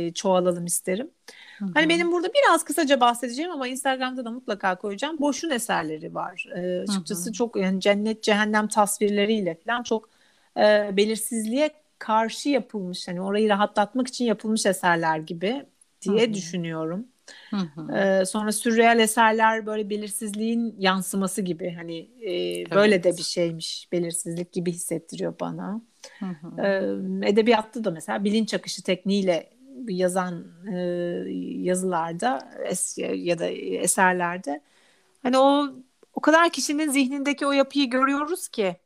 e, 0.07 0.13
çoğalalım 0.13 0.65
isterim. 0.65 1.11
Hı 1.57 1.65
Hani 1.73 1.89
benim 1.89 2.11
burada 2.11 2.27
biraz 2.33 2.63
kısaca 2.63 2.99
bahsedeceğim 2.99 3.51
ama 3.51 3.67
Instagram'da 3.67 4.25
da 4.25 4.31
mutlaka 4.31 4.75
koyacağım. 4.75 5.19
Boş'un 5.19 5.49
eserleri 5.49 6.15
var. 6.15 6.47
Hı 6.53 6.85
açıkçası 6.87 7.29
hı. 7.29 7.33
çok 7.33 7.55
yani 7.55 7.81
cennet 7.81 8.23
cehennem 8.23 8.67
tasvirleriyle 8.67 9.57
falan 9.65 9.83
çok 9.83 10.09
e, 10.57 10.89
belirsizliğe 10.97 11.69
karşı 11.99 12.49
yapılmış. 12.49 13.07
Hani 13.07 13.21
orayı 13.21 13.49
rahatlatmak 13.49 14.07
için 14.07 14.25
yapılmış 14.25 14.65
eserler 14.65 15.17
gibi 15.17 15.65
diye 16.01 16.27
hı. 16.27 16.33
düşünüyorum. 16.33 17.07
Hı 17.49 17.57
hı. 17.57 17.97
Ee, 17.97 18.25
sonra 18.25 18.51
sürreal 18.51 18.99
eserler 18.99 19.65
böyle 19.65 19.89
belirsizliğin 19.89 20.75
yansıması 20.79 21.41
gibi 21.41 21.71
hani 21.71 21.97
e, 21.99 22.71
böyle 22.71 23.03
de 23.03 23.17
bir 23.17 23.23
şeymiş 23.23 23.89
belirsizlik 23.91 24.51
gibi 24.51 24.71
hissettiriyor 24.71 25.39
bana. 25.39 25.81
Hı 26.19 26.25
hı. 26.25 26.61
Ee, 26.61 27.29
edebiyatta 27.29 27.83
da 27.83 27.91
mesela 27.91 28.23
bilinç 28.23 28.53
akışı 28.53 28.83
tekniğiyle 28.83 29.49
yazan 29.89 30.45
e, 30.73 30.75
yazılarda 31.63 32.51
es, 32.65 32.97
ya 32.99 33.39
da 33.39 33.45
eserlerde 33.47 34.61
hani 35.23 35.37
o 35.37 35.67
o 36.13 36.21
kadar 36.21 36.51
kişinin 36.51 36.89
zihnindeki 36.91 37.45
o 37.47 37.51
yapıyı 37.51 37.89
görüyoruz 37.89 38.47
ki 38.47 38.77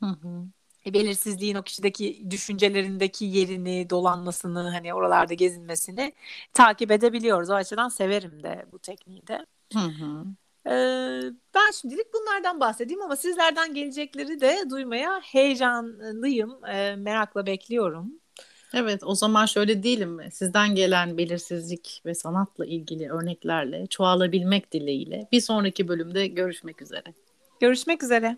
Hı 0.00 0.06
hı. 0.06 0.48
e, 0.86 0.94
belirsizliğin 0.94 1.54
o 1.54 1.62
kişideki 1.62 2.30
düşüncelerindeki 2.30 3.24
yerini, 3.24 3.90
dolanmasını, 3.90 4.70
hani 4.70 4.94
oralarda 4.94 5.34
gezinmesini 5.34 6.12
takip 6.52 6.90
edebiliyoruz. 6.90 7.50
O 7.50 7.54
açıdan 7.54 7.88
severim 7.88 8.42
de 8.42 8.66
bu 8.72 8.78
tekniği 8.78 9.26
de. 9.26 9.46
Hı 9.72 9.78
hı. 9.78 10.24
Ee, 10.66 10.70
ben 11.54 11.70
şimdilik 11.80 12.14
bunlardan 12.14 12.60
bahsedeyim 12.60 13.02
ama 13.02 13.16
sizlerden 13.16 13.74
gelecekleri 13.74 14.40
de 14.40 14.70
duymaya 14.70 15.20
heyecanlıyım. 15.20 16.64
Ee, 16.64 16.96
merakla 16.96 17.46
bekliyorum. 17.46 18.17
Evet, 18.74 19.04
o 19.04 19.14
zaman 19.14 19.46
şöyle 19.46 19.82
diyelim 19.82 20.10
mi? 20.10 20.28
Sizden 20.32 20.74
gelen 20.74 21.18
belirsizlik 21.18 22.02
ve 22.06 22.14
sanatla 22.14 22.66
ilgili 22.66 23.10
örneklerle 23.10 23.86
çoğalabilmek 23.86 24.72
dileğiyle 24.72 25.28
bir 25.32 25.40
sonraki 25.40 25.88
bölümde 25.88 26.26
görüşmek 26.26 26.82
üzere. 26.82 27.14
Görüşmek 27.60 28.02
üzere. 28.02 28.36